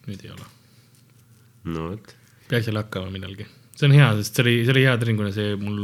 [0.08, 0.48] nüüd ei ole.
[1.68, 2.12] No vot,
[2.50, 3.46] peaks jälle hakkama millalgi.
[3.80, 5.78] see on hea, sest see oli, see oli hea treen, kuna see mul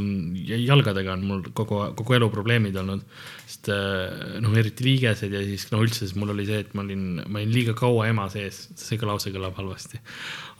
[0.44, 3.04] jalgadega on mul kogu, kogu elu probleemid olnud.
[3.46, 6.84] sest äh, noh, eriti liigesed ja siis no üldse, siis mul oli see, et ma
[6.84, 10.02] olin, ma olin liiga kaua ema sees, see ka lause kõlab halvasti.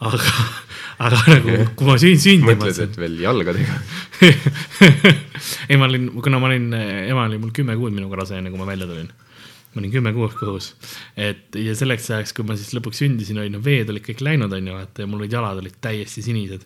[0.07, 0.33] aga,
[1.09, 3.79] aga nagu, kui ma sünd-, sündima mõtled, et veel jalgadega?
[5.69, 8.61] ei, ma olin, kuna ma olin, ema oli mul kümme kuud minuga rase, enne kui
[8.61, 9.13] ma välja tulin.
[9.77, 10.71] Ma olin kümme kuud kõhus,
[11.13, 14.53] et ja selleks ajaks, kui ma siis lõpuks sündisin, olid no veed olid kõik läinud,
[14.57, 16.65] onju, vaata ja mul olid jalad olid täiesti sinised.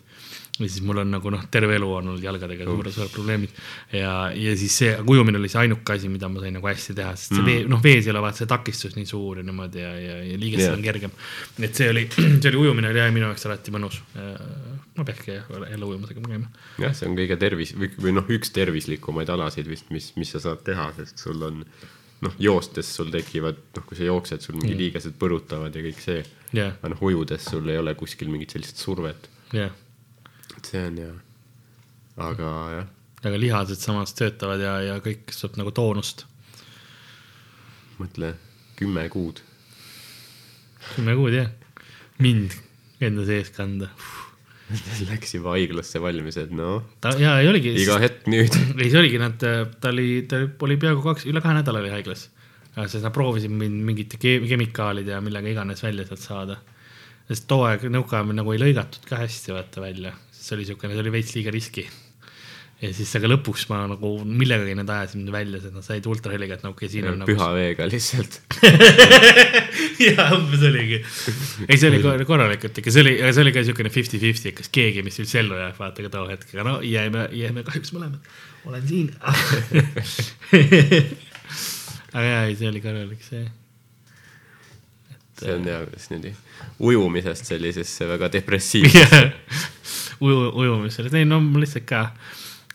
[0.58, 3.54] ja siis mul on nagu noh, terve elu on olnud jalgadega suured, suured probleemid
[3.96, 7.14] ja, ja siis see ujumine oli see ainuke asi, mida ma sain nagu hästi teha,
[7.16, 9.94] sest see vee, noh, vees ei ole vaata see takistus nii suur ja niimoodi ja,
[9.96, 10.76] ja, ja liigestel Jah.
[10.76, 11.16] on kergem.
[11.68, 12.04] et see oli,
[12.42, 13.98] see oli ujumine oli jah minu jaoks alati mõnus.
[14.12, 16.52] ma peakski jälle ujumas hakkama käima.
[16.84, 20.44] jah, see on kõige tervis- või, või noh, üks tervislikumaid alasid vist, mis, mis sa
[20.50, 21.64] saad teha, sest sul on
[22.22, 26.24] noh, joostes sul tekivad, noh, kui sa jooksed, sul mingi liigesed põrutavad ja kõik see.
[26.54, 29.72] jah, aga noh, ujudes sul ei ole kuskil mingit sellist survet, jah
[30.62, 31.14] et see on hea.
[32.22, 32.90] aga jah,
[33.24, 36.26] aga lihased samas töötavad ja, ja kõik saab nagu toonust.
[37.98, 38.34] mõtle
[38.78, 39.42] kümme kuud.
[40.94, 41.50] kümme kuud jah,
[42.22, 42.58] mind
[43.02, 43.90] enda sees kanda.
[45.10, 48.56] Läks juba haiglasse valmis, et noh, ta ja ei oligi, iga hetk nüüd.
[48.80, 52.28] ei see oligi nad, ta oli, ta oli peaaegu kaks, üle kahe nädala oli haiglas.
[52.76, 56.60] sest nad proovisid mind mingite ke- kemikaalide ja millega iganes välja sealt saada.
[57.28, 61.04] sest too aeg nõukaajal nagu ei lõigatud ka hästi vaata välja, see oli siukene, see
[61.04, 61.86] oli veits liiga riski
[62.82, 66.64] ja siis, aga lõpuks ma nagu millegagi nad ajasid mind välja, nad said ultraheliga, et
[66.66, 68.40] no okei okay,, siin on nagu püha veega lihtsalt.
[70.08, 70.98] jaa, umbes oligi.
[71.68, 74.58] ei, see oli kor- korralikult ikka, see oli, aga see oli ka siukene fifty-fifty, et
[74.58, 77.94] kas keegi, mis üldse ellu jääb, vaata ka too hetk, aga no jäime, jäime kahjuks
[77.94, 78.22] mõlemad.
[78.66, 79.08] olen siin.
[82.16, 83.46] aga jaa, ei, see oli korralik see.
[85.38, 86.34] see on hea, kuidas niimoodi
[86.82, 89.24] ujumisest sellisesse väga depressiivsesse.
[90.20, 92.08] uju, ujumisele, ei no lihtsalt ka.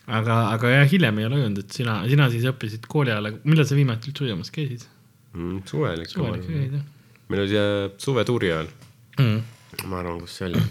[0.08, 3.68] aga, aga jah, hiljem ei ole ujunud, et sina, sina siis õppisid kooli ajal, millal
[3.68, 4.86] sa viimati üldse ujumas käisid?
[5.36, 6.16] Mm, suvel ikka.
[6.16, 6.86] suvel ikka käid jah
[7.28, 8.68] meil oli see suvetuuri ajal,
[9.18, 9.40] mm.?
[9.90, 10.62] ma arvan, kus see oli,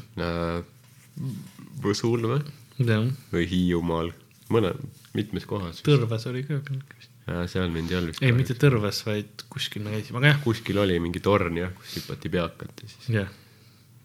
[1.81, 2.39] Võsul või,
[2.85, 4.11] jah, või Hiiumaal,
[4.53, 4.73] mõne,
[5.17, 5.81] mitmes kohas.
[5.85, 7.09] Tõrvas oli ka vist.
[7.53, 8.23] seal mind ei olnud vist.
[8.25, 11.99] ei, mitte Tõrvas, vaid kuskil me käisime, aga jah, kuskil oli mingi torn jah, kus
[11.99, 13.33] hüpati peakat ja siis, jah.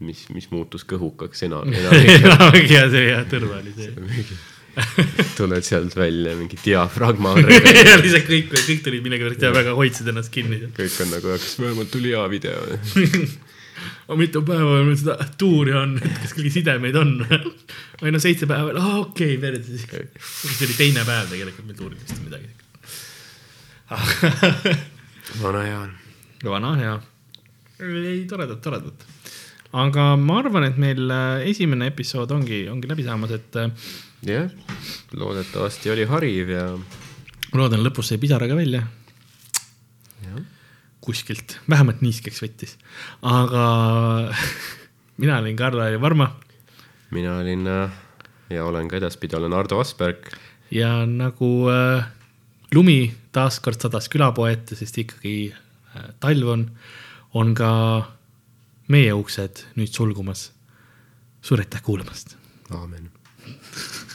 [0.05, 3.93] mis, mis muutus kõhukaks ena-, enamik enamgi ja see jah, Tõrva oli see.
[5.37, 10.33] tuled sealt välja, mingi diafragma ja lihtsalt kõik, kõik tulid millegipärast ja väga hoidsid ennast
[10.33, 10.61] kinni.
[10.77, 12.63] kõik on nagu, kas vähemalt tuli hea video.
[14.07, 17.15] aga mitu päeva meil seda tuuri on, kas kellegi sidemeid on?
[18.01, 19.85] või no seitse päeva, aa okei, perse siis.
[19.87, 22.49] see oli teine päev tegelikult meil tuuril vist midagi.
[25.43, 25.97] vana hea on.
[26.49, 26.95] vana hea.
[27.83, 29.05] ei, toredat, toredat.
[29.85, 33.61] aga ma arvan, et meil äh, esimene episood ongi, ongi läbi saamas, et
[34.27, 34.51] jah,
[35.13, 38.85] loodetavasti oli hariv ja ma loodan, lõpus sai pisaraga välja
[40.23, 40.45] jah,
[41.03, 42.79] kuskilt, vähemalt niiskeks võttis.
[43.23, 43.67] aga
[45.23, 46.33] mina olin Karla ja Varma
[47.13, 47.91] mina olin äh,
[48.51, 50.31] ja olen ka edaspidi, olen Ardo Asperg.
[50.71, 52.07] ja nagu äh,
[52.75, 56.67] lumi taaskord sadas külapoe ette, sest ikkagi äh, talv on,
[57.35, 57.73] on ka
[58.93, 60.51] meie uksed nüüd sulgumas.
[61.43, 62.37] suur aitäh kuulamast.
[62.71, 63.11] aamen.